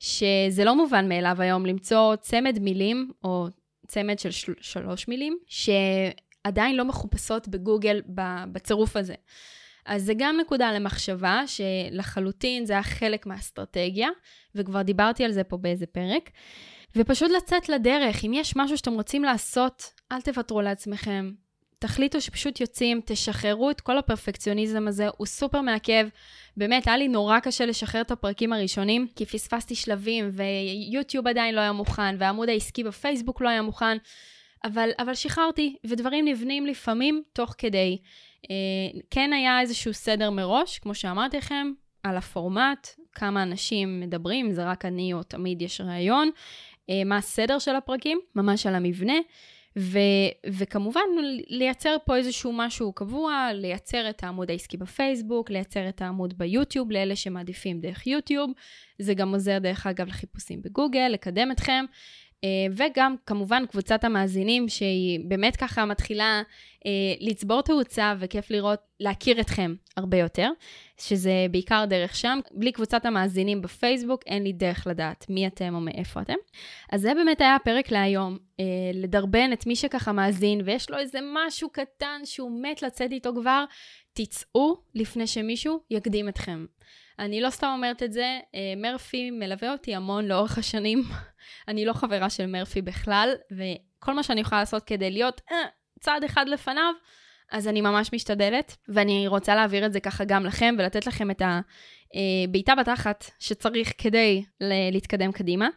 שזה 0.00 0.64
לא 0.64 0.76
מובן 0.76 1.08
מאליו 1.08 1.36
היום 1.38 1.66
למצוא 1.66 2.16
צמד 2.16 2.58
מילים, 2.58 3.10
או 3.24 3.46
צמד 3.86 4.18
של 4.18 4.30
של 4.30 4.52
שלוש 4.60 5.08
מילים, 5.08 5.38
שעדיין 5.46 6.76
לא 6.76 6.84
מחופשות 6.84 7.48
בגוגל 7.48 8.02
בצירוף 8.52 8.96
הזה. 8.96 9.14
אז 9.86 10.02
זה 10.02 10.12
גם 10.16 10.36
נקודה 10.40 10.72
למחשבה, 10.72 11.42
שלחלוטין 11.46 12.66
זה 12.66 12.72
היה 12.72 12.82
חלק 12.82 13.26
מהאסטרטגיה, 13.26 14.08
וכבר 14.54 14.82
דיברתי 14.82 15.24
על 15.24 15.32
זה 15.32 15.44
פה 15.44 15.56
באיזה 15.56 15.86
פרק. 15.86 16.30
ופשוט 16.96 17.30
לצאת 17.36 17.68
לדרך, 17.68 18.24
אם 18.24 18.32
יש 18.34 18.56
משהו 18.56 18.76
שאתם 18.76 18.92
רוצים 18.92 19.24
לעשות, 19.24 19.92
אל 20.12 20.20
תוותרו 20.20 20.60
לעצמכם. 20.60 21.30
תחליטו 21.78 22.20
שפשוט 22.20 22.60
יוצאים, 22.60 23.00
תשחררו 23.04 23.70
את 23.70 23.80
כל 23.80 23.98
הפרפקציוניזם 23.98 24.88
הזה, 24.88 25.08
הוא 25.16 25.26
סופר 25.26 25.60
מעכב. 25.60 26.08
באמת, 26.56 26.86
היה 26.86 26.96
לי 26.96 27.08
נורא 27.08 27.40
קשה 27.40 27.66
לשחרר 27.66 28.00
את 28.00 28.10
הפרקים 28.10 28.52
הראשונים, 28.52 29.06
כי 29.16 29.26
פספסתי 29.26 29.74
שלבים, 29.74 30.30
ויוטיוב 30.32 31.26
עדיין 31.26 31.54
לא 31.54 31.60
היה 31.60 31.72
מוכן, 31.72 32.16
והעמוד 32.18 32.48
העסקי 32.48 32.84
בפייסבוק 32.84 33.40
לא 33.40 33.48
היה 33.48 33.62
מוכן, 33.62 33.96
אבל, 34.66 34.90
אבל 34.98 35.14
שחררתי, 35.14 35.76
ודברים 35.84 36.28
נבנים 36.28 36.66
לפעמים 36.66 37.22
תוך 37.32 37.54
כדי. 37.58 37.98
אה, 38.50 39.00
כן 39.10 39.32
היה 39.32 39.60
איזשהו 39.60 39.94
סדר 39.94 40.30
מראש, 40.30 40.78
כמו 40.78 40.94
שאמרתי 40.94 41.36
לכם, 41.36 41.72
על 42.02 42.16
הפורמט, 42.16 42.88
כמה 43.12 43.42
אנשים 43.42 44.00
מדברים, 44.00 44.52
זה 44.52 44.64
רק 44.64 44.84
אני 44.84 45.12
או 45.12 45.22
תמיד 45.22 45.62
יש 45.62 45.80
ראיון, 45.80 46.30
אה, 46.90 47.04
מה 47.04 47.16
הסדר 47.16 47.58
של 47.58 47.76
הפרקים, 47.76 48.20
ממש 48.34 48.66
על 48.66 48.74
המבנה. 48.74 49.16
ו, 49.78 49.98
וכמובן, 50.46 51.00
לייצר 51.48 51.96
פה 52.04 52.16
איזשהו 52.16 52.52
משהו 52.52 52.92
קבוע, 52.92 53.50
לייצר 53.52 54.10
את 54.10 54.24
העמוד 54.24 54.50
העסקי 54.50 54.76
בפייסבוק, 54.76 55.50
לייצר 55.50 55.88
את 55.88 56.02
העמוד 56.02 56.38
ביוטיוב 56.38 56.90
לאלה 56.90 57.16
שמעדיפים 57.16 57.80
דרך 57.80 58.06
יוטיוב. 58.06 58.50
זה 58.98 59.14
גם 59.14 59.32
עוזר, 59.32 59.58
דרך 59.58 59.86
אגב, 59.86 60.06
לחיפושים 60.08 60.62
בגוגל, 60.62 61.08
לקדם 61.12 61.50
אתכם. 61.52 61.84
אה, 62.44 62.48
וגם 62.76 63.14
כמובן 63.26 63.66
קבוצת 63.66 64.04
המאזינים 64.04 64.68
שהיא 64.68 65.20
באמת 65.24 65.56
ככה 65.56 65.84
מתחילה 65.84 66.42
אה, 66.86 66.90
לצבור 67.20 67.62
תאוצה 67.62 68.14
וכיף 68.18 68.50
לראות, 68.50 68.78
להכיר 69.00 69.40
אתכם 69.40 69.74
הרבה 69.96 70.16
יותר, 70.16 70.50
שזה 70.98 71.46
בעיקר 71.50 71.84
דרך 71.88 72.16
שם. 72.16 72.40
בלי 72.50 72.72
קבוצת 72.72 73.04
המאזינים 73.06 73.62
בפייסבוק 73.62 74.22
אין 74.26 74.42
לי 74.42 74.52
דרך 74.52 74.86
לדעת 74.86 75.26
מי 75.28 75.46
אתם 75.46 75.74
או 75.74 75.80
מאיפה 75.80 76.20
אתם. 76.20 76.34
אז 76.92 77.00
זה 77.00 77.14
באמת 77.14 77.40
היה 77.40 77.54
הפרק 77.54 77.90
להיום, 77.90 78.38
אה, 78.60 78.64
לדרבן 78.94 79.52
את 79.52 79.66
מי 79.66 79.76
שככה 79.76 80.12
מאזין 80.12 80.60
ויש 80.64 80.90
לו 80.90 80.98
איזה 80.98 81.18
משהו 81.34 81.70
קטן 81.70 82.20
שהוא 82.24 82.62
מת 82.62 82.82
לצאת 82.82 83.12
איתו 83.12 83.30
כבר, 83.34 83.64
תצאו 84.12 84.76
לפני 84.94 85.26
שמישהו 85.26 85.80
יקדים 85.90 86.28
אתכם. 86.28 86.66
אני 87.18 87.40
לא 87.40 87.50
סתם 87.50 87.72
אומרת 87.76 88.02
את 88.02 88.12
זה, 88.12 88.38
אה, 88.54 88.74
מרפי 88.76 89.30
מלווה 89.30 89.72
אותי 89.72 89.94
המון 89.94 90.26
לאורך 90.26 90.58
השנים. 90.58 91.02
אני 91.68 91.84
לא 91.84 91.92
חברה 91.92 92.30
של 92.30 92.46
מרפי 92.46 92.82
בכלל, 92.82 93.34
וכל 93.50 94.14
מה 94.14 94.22
שאני 94.22 94.40
יכולה 94.40 94.60
לעשות 94.60 94.82
כדי 94.82 95.10
להיות 95.10 95.40
אה, 95.52 95.56
צעד 96.00 96.24
אחד 96.24 96.48
לפניו, 96.48 96.94
אז 97.52 97.68
אני 97.68 97.80
ממש 97.80 98.10
משתדלת, 98.12 98.76
ואני 98.88 99.26
רוצה 99.28 99.54
להעביר 99.54 99.86
את 99.86 99.92
זה 99.92 100.00
ככה 100.00 100.24
גם 100.24 100.46
לכם 100.46 100.74
ולתת 100.78 101.06
לכם 101.06 101.30
את 101.30 101.42
הבעיטה 101.42 102.72
אה, 102.72 102.76
בתחת 102.76 103.30
שצריך 103.38 103.92
כדי 103.98 104.44
להתקדם 104.92 105.32
קדימה, 105.32 105.68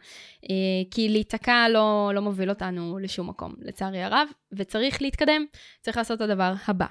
כי 0.90 1.08
להיתקע 1.08 1.68
לא, 1.68 2.10
לא 2.14 2.22
מוביל 2.22 2.50
אותנו 2.50 2.98
לשום 2.98 3.28
מקום, 3.28 3.54
לצערי 3.58 4.02
הרב, 4.02 4.28
וצריך 4.52 5.02
להתקדם, 5.02 5.44
צריך 5.80 5.96
לעשות 5.96 6.16
את 6.16 6.20
הדבר 6.30 6.52
הבא. 6.68 6.86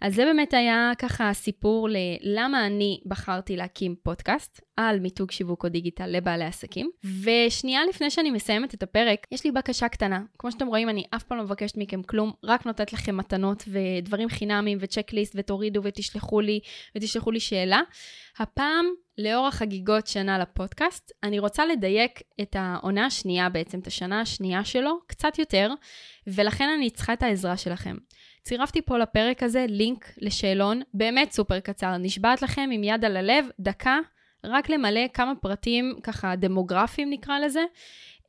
אז 0.00 0.14
זה 0.14 0.24
באמת 0.24 0.54
היה 0.54 0.92
ככה 0.98 1.30
הסיפור 1.30 1.88
ללמה 1.90 2.66
אני 2.66 3.00
בחרתי 3.06 3.56
להקים 3.56 3.94
פודקאסט 4.02 4.60
על 4.76 5.00
מיתוג 5.00 5.30
שיווק 5.30 5.64
או 5.64 5.68
דיגיטל 5.68 6.06
לבעלי 6.06 6.44
עסקים. 6.44 6.90
ושנייה 7.22 7.80
לפני 7.88 8.10
שאני 8.10 8.30
מסיימת 8.30 8.74
את 8.74 8.82
הפרק, 8.82 9.26
יש 9.32 9.44
לי 9.44 9.50
בקשה 9.50 9.88
קטנה. 9.88 10.22
כמו 10.38 10.52
שאתם 10.52 10.66
רואים, 10.66 10.88
אני 10.88 11.04
אף 11.16 11.22
פעם 11.22 11.38
לא 11.38 11.44
מבקשת 11.44 11.76
מכם 11.76 12.02
כלום, 12.02 12.32
רק 12.44 12.66
נותנת 12.66 12.92
לכם 12.92 13.16
מתנות 13.16 13.64
ודברים 13.68 14.28
חינמיים 14.28 14.78
וצ'קליסט 14.80 15.32
ותורידו 15.36 15.80
ותשלחו 15.84 16.40
לי 16.40 16.60
ותשלחו 16.96 17.30
לי 17.30 17.40
שאלה. 17.40 17.80
הפעם, 18.38 18.86
לאור 19.18 19.46
החגיגות 19.46 20.06
שנה 20.06 20.38
לפודקאסט, 20.38 21.12
אני 21.22 21.38
רוצה 21.38 21.66
לדייק 21.66 22.22
את 22.40 22.56
העונה 22.58 23.06
השנייה 23.06 23.48
בעצם, 23.48 23.78
את 23.78 23.86
השנה 23.86 24.20
השנייה 24.20 24.64
שלו, 24.64 24.98
קצת 25.06 25.38
יותר, 25.38 25.70
ולכן 26.26 26.68
אני 26.76 26.90
צריכה 26.90 27.12
את 27.12 27.22
העזרה 27.22 27.56
שלכם. 27.56 27.96
צירפתי 28.42 28.82
פה 28.82 28.98
לפרק 28.98 29.42
הזה 29.42 29.66
לינק 29.68 30.12
לשאלון, 30.18 30.82
באמת 30.94 31.32
סופר 31.32 31.60
קצר, 31.60 31.96
נשבעת 31.96 32.42
לכם 32.42 32.70
עם 32.72 32.84
יד 32.84 33.04
על 33.04 33.16
הלב, 33.16 33.46
דקה, 33.60 33.98
רק 34.44 34.70
למלא 34.70 35.08
כמה 35.14 35.34
פרטים 35.34 35.94
ככה 36.02 36.36
דמוגרפיים 36.36 37.10
נקרא 37.10 37.38
לזה, 37.38 37.64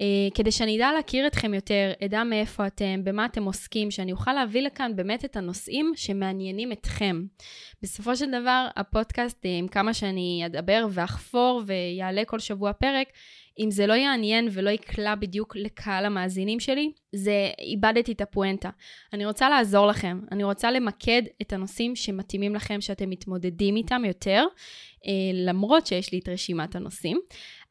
אה, 0.01 0.05
כדי 0.33 0.51
שאני 0.51 0.77
אדע 0.77 0.91
להכיר 0.91 1.27
אתכם 1.27 1.53
יותר, 1.53 1.91
אדע 2.05 2.23
מאיפה 2.23 2.67
אתם, 2.67 3.03
במה 3.03 3.25
אתם 3.25 3.43
עוסקים, 3.43 3.91
שאני 3.91 4.11
אוכל 4.11 4.33
להביא 4.33 4.61
לכאן 4.61 4.95
באמת 4.95 5.25
את 5.25 5.35
הנושאים 5.35 5.91
שמעניינים 5.95 6.71
אתכם. 6.71 7.23
בסופו 7.81 8.15
של 8.15 8.31
דבר, 8.31 8.67
הפודקאסט, 8.75 9.45
אה, 9.45 9.57
עם 9.57 9.67
כמה 9.67 9.93
שאני 9.93 10.43
אדבר 10.45 10.87
ואחפור 10.89 11.61
ויעלה 11.65 12.25
כל 12.25 12.39
שבוע 12.39 12.73
פרק, 12.73 13.07
אם 13.59 13.71
זה 13.71 13.87
לא 13.87 13.93
יעניין 13.93 14.47
ולא 14.51 14.69
יקלע 14.69 15.15
בדיוק 15.15 15.55
לקהל 15.55 16.05
המאזינים 16.05 16.59
שלי, 16.59 16.91
זה 17.15 17.49
איבדתי 17.59 18.11
את 18.11 18.21
הפואנטה. 18.21 18.69
אני 19.13 19.25
רוצה 19.25 19.49
לעזור 19.49 19.87
לכם, 19.87 20.19
אני 20.31 20.43
רוצה 20.43 20.71
למקד 20.71 21.21
את 21.41 21.53
הנושאים 21.53 21.95
שמתאימים 21.95 22.55
לכם, 22.55 22.81
שאתם 22.81 23.09
מתמודדים 23.09 23.75
איתם 23.75 24.05
יותר, 24.05 24.45
למרות 25.33 25.87
שיש 25.87 26.11
לי 26.11 26.19
את 26.19 26.29
רשימת 26.29 26.75
הנושאים. 26.75 27.19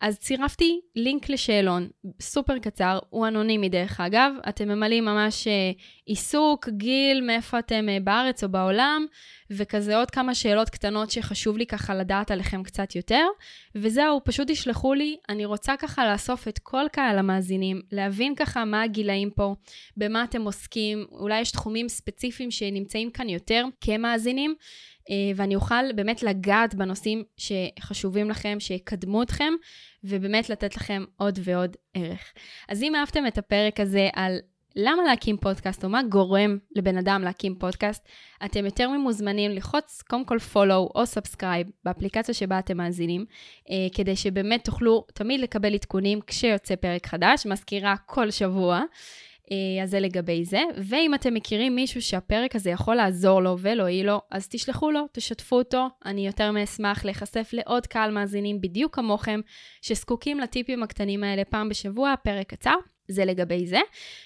אז 0.01 0.19
צירפתי 0.19 0.81
לינק 0.97 1.29
לשאלון, 1.29 1.89
סופר 2.21 2.59
קצר, 2.59 2.99
הוא 3.11 3.27
אנונימי 3.27 3.69
דרך 3.69 4.01
אגב, 4.01 4.33
אתם 4.49 4.69
ממלאים 4.69 5.05
ממש 5.05 5.47
אה, 5.47 5.71
עיסוק, 6.07 6.69
גיל, 6.69 7.21
מאיפה 7.21 7.59
אתם 7.59 7.89
אה, 7.89 7.99
בארץ 8.05 8.45
או 8.45 8.49
בעולם, 8.49 9.07
וכזה 9.51 9.97
עוד 9.97 10.11
כמה 10.11 10.35
שאלות 10.35 10.71
קטנות 10.71 11.11
שחשוב 11.11 11.59
לי 11.59 11.67
ככה 11.67 11.95
לדעת 11.95 12.31
עליכם 12.31 12.63
קצת 12.63 12.97
יותר, 12.97 13.27
וזהו, 13.75 14.21
פשוט 14.25 14.51
תשלחו 14.51 14.95
לי, 14.95 15.17
אני 15.29 15.45
רוצה 15.45 15.77
ככה 15.77 16.13
לאסוף 16.13 16.49
את 16.49 16.59
כל 16.59 16.85
קהל 16.93 17.19
המאזינים, 17.19 17.83
להבין 17.93 18.35
ככה 18.35 18.65
מה 18.65 18.83
הגילאים 18.83 19.31
פה, 19.31 19.55
במה 19.97 20.25
אתם 20.25 20.43
עוסקים, 20.43 21.07
אולי 21.11 21.41
יש 21.41 21.51
תחומים 21.51 21.89
ספציפיים 21.89 22.51
שנמצאים 22.51 23.11
כאן 23.11 23.29
יותר 23.29 23.65
כמאזינים. 23.81 24.55
אה, 25.11 25.15
ואני 25.37 25.55
אוכל 25.55 25.93
באמת 25.93 26.23
לגעת 26.23 26.75
בנושאים 26.75 27.23
שחשובים 27.37 28.31
לכם, 28.31 28.57
שיקדמו 28.61 29.23
אתכם, 29.23 29.53
ובאמת 30.05 30.51
לתת 30.51 30.77
לכם 30.77 31.05
עוד 31.17 31.39
ועוד 31.45 31.77
ערך. 31.95 32.33
אז 32.69 32.83
אם 32.83 32.95
אהבתם 32.95 33.27
את 33.27 33.39
הפרק 33.39 33.81
הזה 33.81 34.09
על 34.13 34.39
למה 34.77 35.03
להקים 35.03 35.37
פודקאסט, 35.37 35.85
או 35.85 35.89
מה 35.89 36.03
גורם 36.03 36.59
לבן 36.77 36.99
אדם 36.99 37.23
להקים 37.23 37.55
פודקאסט, 37.55 38.09
אתם 38.45 38.65
יותר 38.65 38.91
ממוזמנים 38.91 39.51
ללחוץ 39.51 40.03
קודם 40.09 40.25
כל 40.25 40.37
follow 40.55 40.95
או 40.95 41.03
subscribe 41.03 41.71
באפליקציה 41.85 42.35
שבה 42.35 42.59
אתם 42.59 42.77
מאזינים, 42.77 43.25
אה, 43.71 43.87
כדי 43.95 44.17
שבאמת 44.17 44.65
תוכלו 44.65 45.05
תמיד 45.15 45.41
לקבל 45.41 45.75
עדכונים 45.75 46.21
כשיוצא 46.27 46.77
פרק 46.77 47.07
חדש, 47.07 47.47
מזכירה 47.47 47.95
כל 48.07 48.31
שבוע. 48.31 48.83
אה, 49.53 49.83
אז 49.83 49.91
זה 49.91 50.01
לגבי 50.01 50.45
זה. 50.45 50.61
ואם 50.77 51.15
אתם 51.15 51.35
מכירים 51.35 51.75
מישהו 51.75 52.03
שהפרק 52.03 52.57
הזה 52.57 52.71
יכול 52.71 52.95
לעזור 52.95 53.43
לו 53.43 53.57
ולהועיל 53.59 54.07
לו, 54.07 54.21
אז 54.31 54.49
תשלחו 54.49 54.91
לו, 54.91 55.01
תשתפו 55.13 55.57
אותו. 55.57 55.89
אני 56.05 56.27
יותר 56.27 56.53
מאשמח 56.53 57.05
להיחשף 57.05 57.51
לעוד 57.53 57.87
קהל 57.87 58.11
מאזינים 58.11 58.61
בדיוק 58.61 58.95
כמוכם, 58.95 59.41
שזקוקים 59.83 60.41
לטיפים 60.41 60.83
הקטנים 60.83 61.25
האלה 61.25 61.45
פעם 61.45 61.69
בשבוע, 61.69 62.15
פרק 62.25 62.47
קצר. 62.47 62.75
זה 63.11 63.25
לגבי 63.25 63.67
זה. 63.67 63.79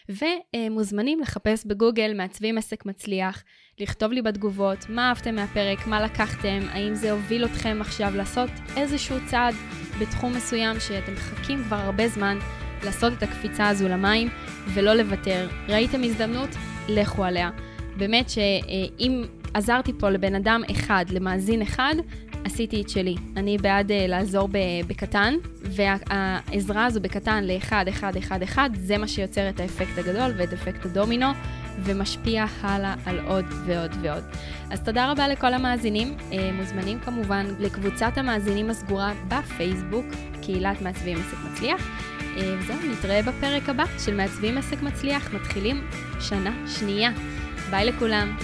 ומוזמנים 0.08 1.20
לחפש 1.20 1.66
בגוגל 1.66 2.14
מעצבים 2.14 2.58
עסק 2.58 2.86
מצליח, 2.86 3.44
לכתוב 3.80 4.12
לי 4.12 4.22
בתגובות 4.22 4.78
מה 4.88 5.08
אהבתם 5.08 5.34
מהפרק, 5.34 5.86
מה 5.86 6.02
לקחתם, 6.02 6.60
האם 6.68 6.94
זה 6.94 7.12
הוביל 7.12 7.44
אתכם 7.44 7.78
עכשיו 7.80 8.12
לעשות 8.16 8.50
איזשהו 8.76 9.16
צעד 9.26 9.54
בתחום 10.00 10.32
מסוים 10.32 10.80
שאתם 10.80 11.12
מחכים 11.12 11.64
כבר 11.64 11.76
הרבה 11.76 12.08
זמן. 12.08 12.38
לעשות 12.84 13.12
את 13.12 13.22
הקפיצה 13.22 13.68
הזו 13.68 13.88
למים 13.88 14.28
ולא 14.74 14.94
לוותר. 14.94 15.48
ראיתם 15.68 16.02
הזדמנות? 16.02 16.50
לכו 16.88 17.24
עליה. 17.24 17.50
באמת 17.96 18.30
שאם 18.30 19.24
עזרתי 19.54 19.92
פה 19.98 20.10
לבן 20.10 20.34
אדם 20.34 20.62
אחד, 20.70 21.04
למאזין 21.10 21.62
אחד, 21.62 21.94
עשיתי 22.44 22.82
את 22.82 22.88
שלי. 22.88 23.14
אני 23.36 23.58
בעד 23.58 23.90
uh, 23.90 23.94
לעזור 24.08 24.48
בקטן, 24.86 25.34
והעזרה 25.62 26.84
הזו 26.84 27.00
בקטן 27.00 27.44
לאחד, 27.44 27.84
אחד, 27.88 28.16
אחד, 28.16 28.42
אחד, 28.42 28.70
זה 28.74 28.98
מה 28.98 29.08
שיוצר 29.08 29.48
את 29.48 29.60
האפקט 29.60 29.98
הגדול 29.98 30.32
ואת 30.36 30.52
אפקט 30.52 30.84
הדומינו, 30.84 31.26
ומשפיע 31.84 32.44
הלאה 32.60 32.94
על 33.06 33.20
עוד 33.26 33.44
ועוד 33.66 33.90
ועוד. 34.02 34.24
אז 34.70 34.80
תודה 34.80 35.10
רבה 35.10 35.28
לכל 35.28 35.54
המאזינים. 35.54 36.16
Uh, 36.30 36.34
מוזמנים 36.52 37.00
כמובן 37.00 37.46
לקבוצת 37.60 38.12
המאזינים 38.16 38.70
הסגורה 38.70 39.12
בפייסבוק, 39.28 40.06
קהילת 40.42 40.82
מעצבים 40.82 41.18
עסק 41.18 41.36
מצליח. 41.52 41.88
Uh, 42.36 42.40
וזהו, 42.58 42.76
נתראה 42.92 43.22
בפרק 43.22 43.68
הבא 43.68 43.84
של 43.98 44.14
מעצבים 44.14 44.58
עסק 44.58 44.82
מצליח. 44.82 45.34
מתחילים 45.34 45.86
שנה 46.20 46.66
שנייה. 46.66 47.10
ביי 47.70 47.84
לכולם. 47.84 48.36